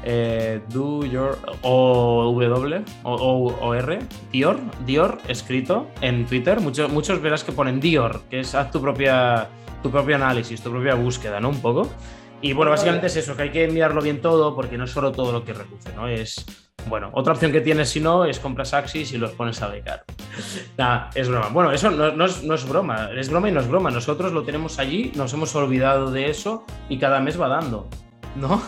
[0.04, 4.00] eh, do your o W o, o- o R
[4.32, 8.82] Dior Dior escrito en Twitter muchos muchos verás que ponen Dior que es haz tu
[8.82, 9.48] propia
[9.84, 11.88] tu propio análisis tu propia búsqueda no un poco
[12.42, 15.12] y bueno básicamente es eso que hay que mirarlo bien todo porque no es solo
[15.12, 16.46] todo lo que reduce no es
[16.90, 20.04] bueno otra opción que tienes si no es compras Axis y los pones a becar
[20.78, 21.50] Nada, es broma.
[21.50, 23.92] Bueno, eso no, no es, no es broma, es broma y no es broma.
[23.92, 27.88] Nosotros lo tenemos allí, nos hemos olvidado de eso y cada mes va dando,
[28.38, 28.62] ¿no?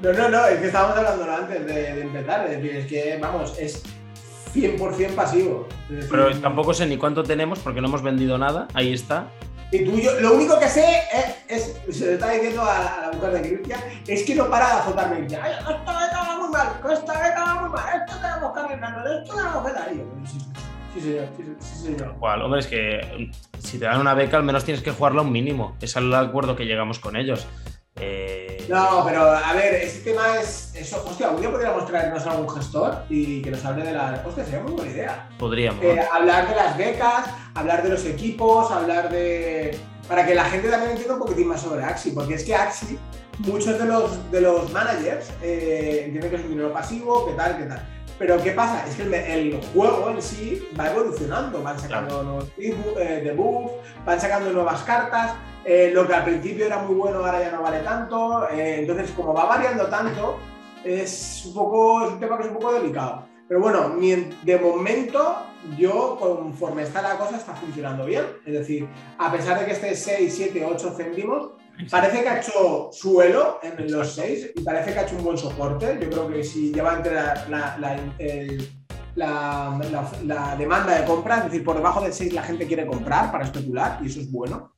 [0.00, 2.46] No, no, no, es que estábamos hablando antes de, de empezar.
[2.46, 3.82] Es decir, es que, vamos, es
[4.54, 5.68] 100% pasivo.
[5.88, 8.66] Decir, Pero tampoco sé ni cuánto tenemos porque no hemos vendido nada.
[8.74, 9.28] Ahí está.
[9.72, 10.84] Y tú, yo, lo único que sé
[11.48, 14.48] es, es- se lo estaba diciendo a, a la mujer de Cristian, es que no
[14.48, 15.22] para de azotarme.
[15.22, 18.60] Dice, Ay, esta beca va muy mal, esta beca va muy mal, esto tenemos que
[18.60, 19.88] arreglarlo, esto tenemos que dar.
[19.90, 20.00] Sí,
[20.94, 22.14] sí, señor, sí, sí, señor.
[22.18, 25.32] Cual, hombre, es que si te dan una beca, al menos tienes que jugarla un
[25.32, 25.76] mínimo.
[25.80, 27.46] Es el acuerdo que llegamos con ellos.
[28.00, 30.72] Eh, No, pero a ver, ese tema es.
[30.74, 34.22] Eso, hostia, un día podríamos traernos a algún gestor y que nos hable de la.
[34.26, 35.28] Hostia, sería muy buena idea.
[35.38, 35.82] Podríamos.
[35.82, 39.78] Eh, hablar de las becas, hablar de los equipos, hablar de.
[40.08, 42.98] para que la gente también entienda un poquitín más sobre Axi, porque es que Axi,
[43.38, 47.56] muchos de los, de los managers eh, entienden que es un dinero pasivo, que tal,
[47.56, 47.95] que tal.
[48.18, 48.86] Pero ¿qué pasa?
[48.86, 53.72] Es que el, el juego en sí va evolucionando, van sacando nuevos eh, debuffs,
[54.06, 57.62] van sacando nuevas cartas, eh, lo que al principio era muy bueno ahora ya no
[57.62, 60.38] vale tanto, eh, entonces como va variando tanto,
[60.82, 63.26] es un poco, es un tema que es un poco delicado.
[63.48, 63.94] Pero bueno,
[64.42, 65.36] de momento
[65.78, 68.88] yo conforme está la cosa está funcionando bien, es decir,
[69.18, 71.50] a pesar de que esté 6, 7, 8 céntimos,
[71.90, 75.36] Parece que ha hecho suelo en los 6 y parece que ha hecho un buen
[75.38, 75.98] soporte.
[76.00, 78.68] Yo creo que si lleva entre la, la- la- el-
[79.14, 83.44] la- demanda de compra, es decir, por debajo del 6 la gente quiere comprar para
[83.44, 84.72] especular y eso es bueno.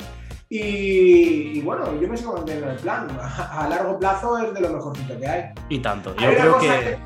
[0.50, 3.06] Y, y bueno, yo me sigo manteniendo en el plan.
[3.20, 5.44] A, a largo plazo es de lo mejorcito que hay.
[5.68, 6.14] Y tanto.
[6.16, 6.98] Yo creo que,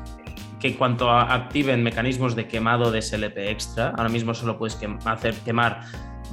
[0.59, 4.79] que en cuanto a- activen mecanismos de quemado de SLP extra, ahora mismo solo puedes
[4.79, 5.81] quem- hacer quemar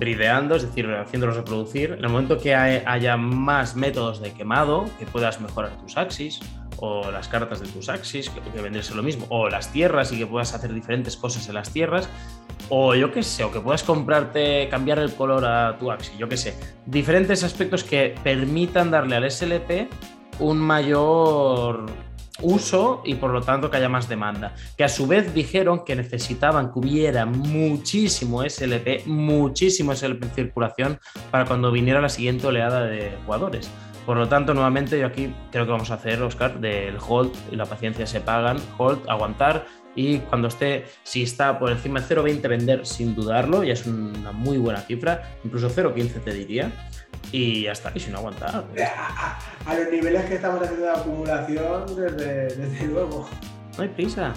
[0.01, 1.93] brideando, es decir, haciéndolos reproducir.
[1.93, 6.41] En el momento que hay- haya más métodos de quemado, que puedas mejorar tus axis
[6.79, 10.19] o las cartas de tus axis, que, que vendría lo mismo, o las tierras y
[10.19, 12.09] que puedas hacer diferentes cosas en las tierras,
[12.71, 16.29] o yo qué sé, o que puedas comprarte, cambiar el color a tu axis, yo
[16.29, 16.55] qué sé.
[16.87, 19.89] Diferentes aspectos que permitan darle al SLP
[20.39, 21.85] un mayor
[22.43, 24.55] uso y por lo tanto que haya más demanda.
[24.76, 31.01] Que a su vez dijeron que necesitaban que hubiera muchísimo SLP, muchísimo SLP en circulación
[31.30, 33.70] para cuando viniera la siguiente oleada de jugadores.
[34.07, 37.57] Por lo tanto, nuevamente yo aquí creo que vamos a hacer, Oscar, del hold y
[37.57, 42.49] la paciencia se pagan, hold, aguantar y cuando esté, si está por encima de 0,20
[42.49, 46.72] vender sin dudarlo, ya es una muy buena cifra, incluso 0,15 te diría,
[47.33, 48.64] y ya está, y si no aguantar.
[48.73, 48.89] pues,
[49.66, 53.29] A, los niveles que estamos haciendo de acumulación, desde, desde luego.
[53.77, 54.33] no hay prisa.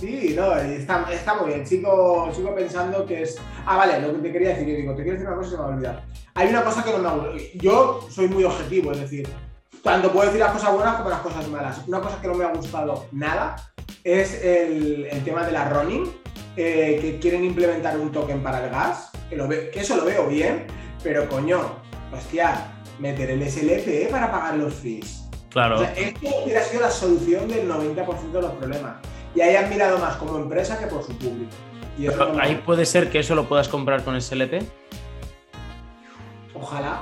[0.00, 1.66] Sí, no, está, está muy bien.
[1.66, 3.36] Sigo, sigo pensando que es.
[3.66, 5.50] Ah, vale, lo que te quería decir, yo digo, te quiero decir una cosa y
[5.50, 6.04] se me va a olvidar.
[6.34, 7.48] Hay una cosa que no me gusta.
[7.54, 9.28] Yo soy muy objetivo, es decir,
[9.82, 11.80] tanto puedo decir las cosas buenas como las cosas malas.
[11.88, 13.56] Una cosa que no me ha gustado nada
[14.04, 16.04] es el, el tema de la running,
[16.56, 20.04] eh, que quieren implementar un token para el gas, que, lo ve- que eso lo
[20.04, 20.64] veo bien,
[21.02, 21.60] pero coño,
[22.12, 25.24] hostia, meter el SLP para pagar los fees.
[25.50, 25.76] Claro.
[25.76, 28.96] O sea, esto hubiera sido la solución del 90% de los problemas.
[29.34, 31.50] Y ahí han mirado más como empresa que por su público.
[31.98, 34.62] Y eso Pero no me ahí puede ser que eso lo puedas comprar con SLP.
[36.54, 37.00] Ojalá.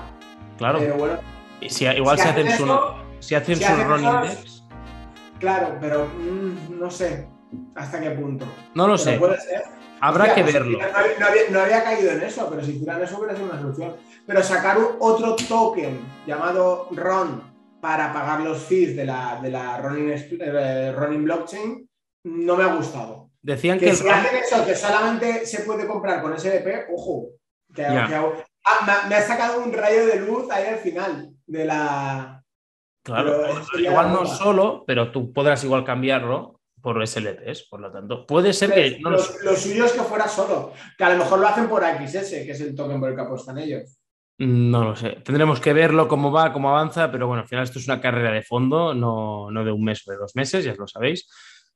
[0.59, 0.79] Claro.
[0.79, 1.19] Pero bueno,
[1.61, 2.79] Y si, igual si si hacen hacen su,
[3.21, 4.63] si hacen si su hacen index.
[5.39, 7.29] claro, pero mm, no sé
[7.75, 8.45] hasta qué punto.
[8.75, 9.19] No lo Pero sé.
[9.19, 9.65] puede ser.
[10.01, 10.79] Habrá que pues, verlo.
[10.79, 13.49] No había, no había- no había caído en eso, pero si hicieran eso hubiera sido
[13.51, 13.97] una solución.
[14.27, 17.43] Pero sacar un- otro token llamado RON
[17.81, 21.89] para pagar los fees de la, de la running, eh, running blockchain
[22.25, 23.31] no me ha gustado.
[23.43, 27.29] Decían que si hacen eso, que solamente se puede comprar con SDP, ojo.
[27.73, 28.15] Que, que-
[28.65, 32.43] ah, me, me ha sacado un rayo de luz ahí al final de la.
[33.05, 33.41] Claro,
[33.71, 36.56] Pero igual la no solo, pero tú podrás igual cambiarlo
[36.87, 38.25] por SLPs, por lo tanto.
[38.25, 39.01] Puede ser que.
[39.01, 39.45] No lo lo, sé.
[39.45, 40.73] lo suyo es que fuera solo.
[40.97, 43.23] Que a lo mejor lo hacen por XS, que es el token por el que
[43.23, 43.99] apuestan ellos.
[44.39, 45.19] No lo sé.
[45.25, 48.31] Tendremos que verlo cómo va, cómo avanza, pero bueno, al final esto es una carrera
[48.31, 51.29] de fondo, no, no de un mes o de dos meses, ya lo sabéis.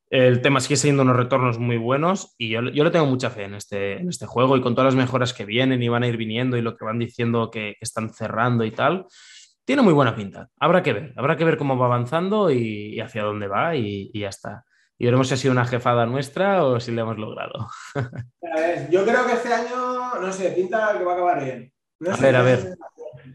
[0.09, 3.45] El tema sigue siendo unos retornos muy buenos y yo, yo le tengo mucha fe
[3.45, 6.07] en este, en este juego y con todas las mejoras que vienen y van a
[6.07, 9.07] ir viniendo y lo que van diciendo que, que están cerrando y tal,
[9.65, 10.51] tiene muy buena pinta.
[10.61, 14.09] Habrá que ver, habrá que ver cómo va avanzando y, y hacia dónde va y,
[14.13, 14.65] y ya está.
[15.01, 17.69] Y veremos si ha sido una jefada nuestra o si le hemos logrado.
[17.95, 21.73] A ver, yo creo que este año, no sé, pinta que va a acabar bien.
[22.01, 22.77] No A sé, ver, a ver.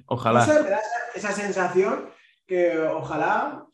[0.06, 0.46] Ojalá.
[0.46, 0.80] No sé, me da
[1.16, 2.10] esa, sensación
[2.46, 3.66] que ojalá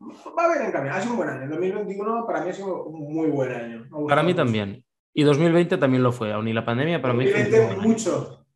[0.00, 0.98] va bien encaminado.
[0.98, 1.42] Ha sido un buen año.
[1.42, 3.86] El 2021 para mí ha sido un muy buen año.
[4.08, 4.42] Para mí mucho.
[4.44, 4.82] también.
[5.12, 7.80] Y 2020 también lo fue, aún y la pandemia para mí fue un 2020 buen
[7.80, 7.88] año.
[7.88, 8.46] mucho,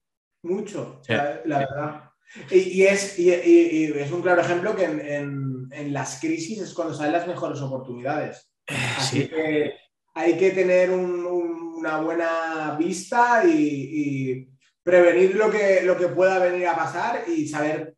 [0.42, 1.12] mucho, Sí.
[1.12, 2.07] la, la verdad.
[2.50, 6.72] Y, y es, y, es un claro ejemplo que en, en- en las crisis es
[6.74, 8.50] cuando salen las mejores oportunidades.
[8.96, 9.28] Así Sí.
[9.28, 9.72] que
[10.14, 14.48] hay que tener un- un- una buena vista y,
[14.82, 17.94] prevenir lo que, lo que pueda venir a pasar y saber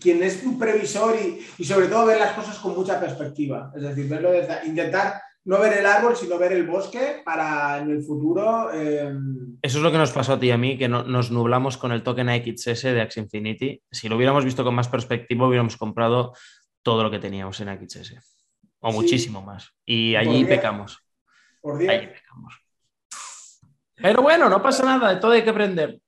[0.00, 3.72] quién es un previsor y, y sobre todo ver las cosas con mucha perspectiva.
[3.76, 7.90] Es decir, verlo desde- intentar no ver el árbol, sino ver el bosque para en
[7.90, 8.70] el futuro...
[8.74, 9.10] eh,
[9.62, 11.76] Eso es lo que nos pasó a ti y a mí, que no- nos nublamos
[11.78, 13.82] con el token AXS de Axie Infinity.
[13.90, 16.34] Si lo hubiéramos visto con más perspectiva, hubiéramos comprado
[16.82, 18.14] todo lo que teníamos en AXS.
[18.80, 18.96] O Sí.
[18.96, 19.72] muchísimo más.
[19.84, 20.98] Y allí pecamos.
[21.60, 21.90] por 10.
[21.90, 22.54] Allí pecamos.
[23.96, 25.98] Pero bueno, no pasa nada, de todo hay que aprender.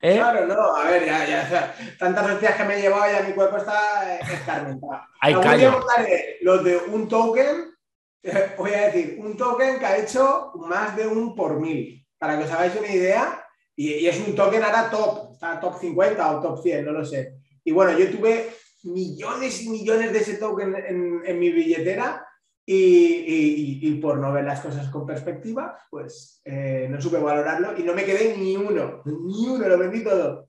[0.00, 0.14] ¿Eh?
[0.16, 3.26] Claro, no, a ver, ya, ya, o sea, tantas hostias que me he llevado ya
[3.26, 5.02] mi cuerpo está eh, escarmentado.
[5.20, 5.78] Hay callo.
[5.80, 7.74] contaré los de un token,
[8.58, 12.44] voy a decir, un token que ha hecho más de un por mil, para que
[12.44, 13.44] os hagáis una idea,
[13.76, 17.04] y, y es un token ahora top, está top 50 o top 100, no lo
[17.04, 17.34] sé.
[17.64, 18.50] Y bueno, yo tuve
[18.84, 22.24] millones y millones de ese token en, en mi billetera
[22.64, 27.18] y, y- y- y por no ver las cosas con perspectiva, pues eh, no supe
[27.18, 30.48] valorarlo y no me quedé ni uno, ni uno, lo vendí todo.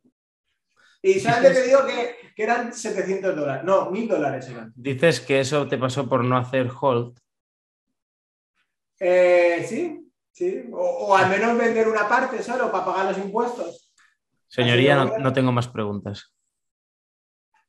[1.01, 4.73] Y solamente te digo que, que eran 700 dólares, no, 1000 dólares eran.
[4.75, 7.17] Dices que eso te pasó por no hacer hold.
[8.99, 10.77] Eh, sí, sí, o,
[11.07, 13.91] o al menos vender una parte solo para pagar los impuestos.
[14.47, 16.33] Señoría, no, tengo más preguntas.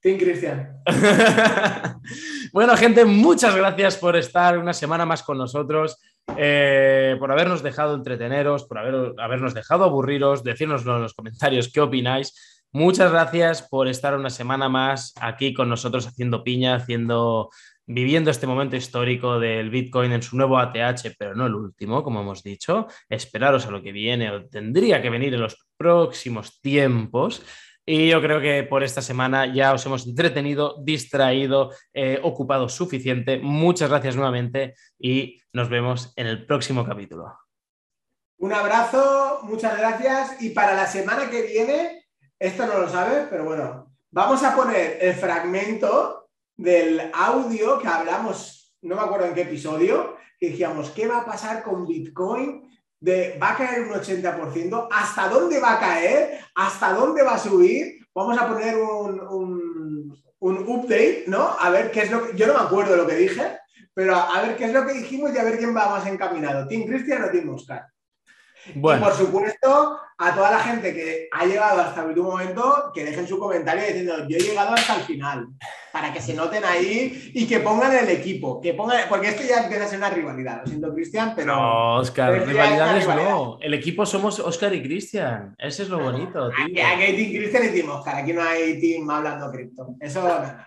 [0.00, 0.82] Tim Cristian.
[2.52, 5.98] bueno, gente, muchas gracias por estar una semana más con nosotros,
[6.38, 11.80] eh, por habernos dejado entreteneros, por haber- habernos dejado aburriros, decírnoslo en los comentarios qué
[11.82, 12.59] opináis.
[12.72, 17.50] Muchas gracias por estar una semana más aquí con nosotros haciendo piña, haciendo,
[17.84, 22.20] viviendo este momento histórico del Bitcoin en su nuevo ATH, pero no el último, como
[22.20, 22.86] hemos dicho.
[23.08, 27.42] Esperaros a lo que viene o tendría que venir en los próximos tiempos.
[27.84, 33.38] Y yo creo que por esta semana ya os hemos entretenido, distraído, eh, ocupado suficiente.
[33.38, 37.36] Muchas gracias nuevamente y nos vemos en el próximo capítulo.
[38.36, 40.40] Un abrazo, muchas gracias.
[40.40, 41.99] Y para la semana que viene,
[42.40, 48.74] esto no lo sabes, pero bueno, vamos a poner el fragmento del audio que hablamos,
[48.80, 52.66] no me acuerdo en qué episodio, que decíamos, ¿qué va a pasar con Bitcoin?
[52.98, 54.88] De, ¿Va a caer un 80%?
[54.90, 56.40] ¿Hasta dónde va a caer?
[56.54, 58.06] ¿Hasta dónde va a subir?
[58.14, 61.56] Vamos a poner un, un, update, ¿no?
[61.58, 62.36] A ver qué es lo que...
[62.36, 63.58] Yo no me acuerdo lo que dije,
[63.92, 66.66] pero a, ver qué es lo que dijimos y a ver quién va más encaminado.
[66.66, 67.86] ¿Team Cristian o Team Oscar?
[68.66, 73.04] Y por supuesto, a toda la gente que ha llegado hasta el último momento, que
[73.04, 75.48] dejen su comentario diciendo yo he llegado hasta el final,
[75.92, 79.62] para que se noten ahí y que pongan el equipo, que pongan, porque esto ya
[79.62, 81.56] empieza a ser una rivalidad, lo siento Cristian, pero...
[81.56, 83.58] No, Oscar, rivalidades no.
[83.60, 86.64] El equipo somos Oscar y Cristian, ese es lo bonito, tío.
[86.66, 89.94] Aquí, hay Team Cristian y Team Oscar, aquí no hay Team hablando cripto.
[89.98, 90.66] Eso nada.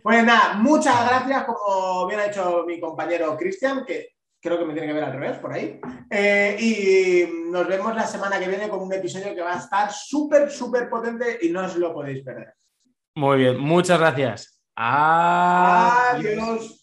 [0.00, 4.11] Pues nada, muchas gracias, como bien ha hecho mi compañero Cristian, que
[4.42, 5.80] creo que me tiene que ver al revés, por ahí.
[6.10, 9.92] Eh, y nos vemos la semana que viene con un episodio que va a estar
[9.92, 12.54] súper, súper potente y no os lo podéis perder.
[13.14, 14.60] Muy bien, muchas gracias.
[14.74, 16.80] Adiós.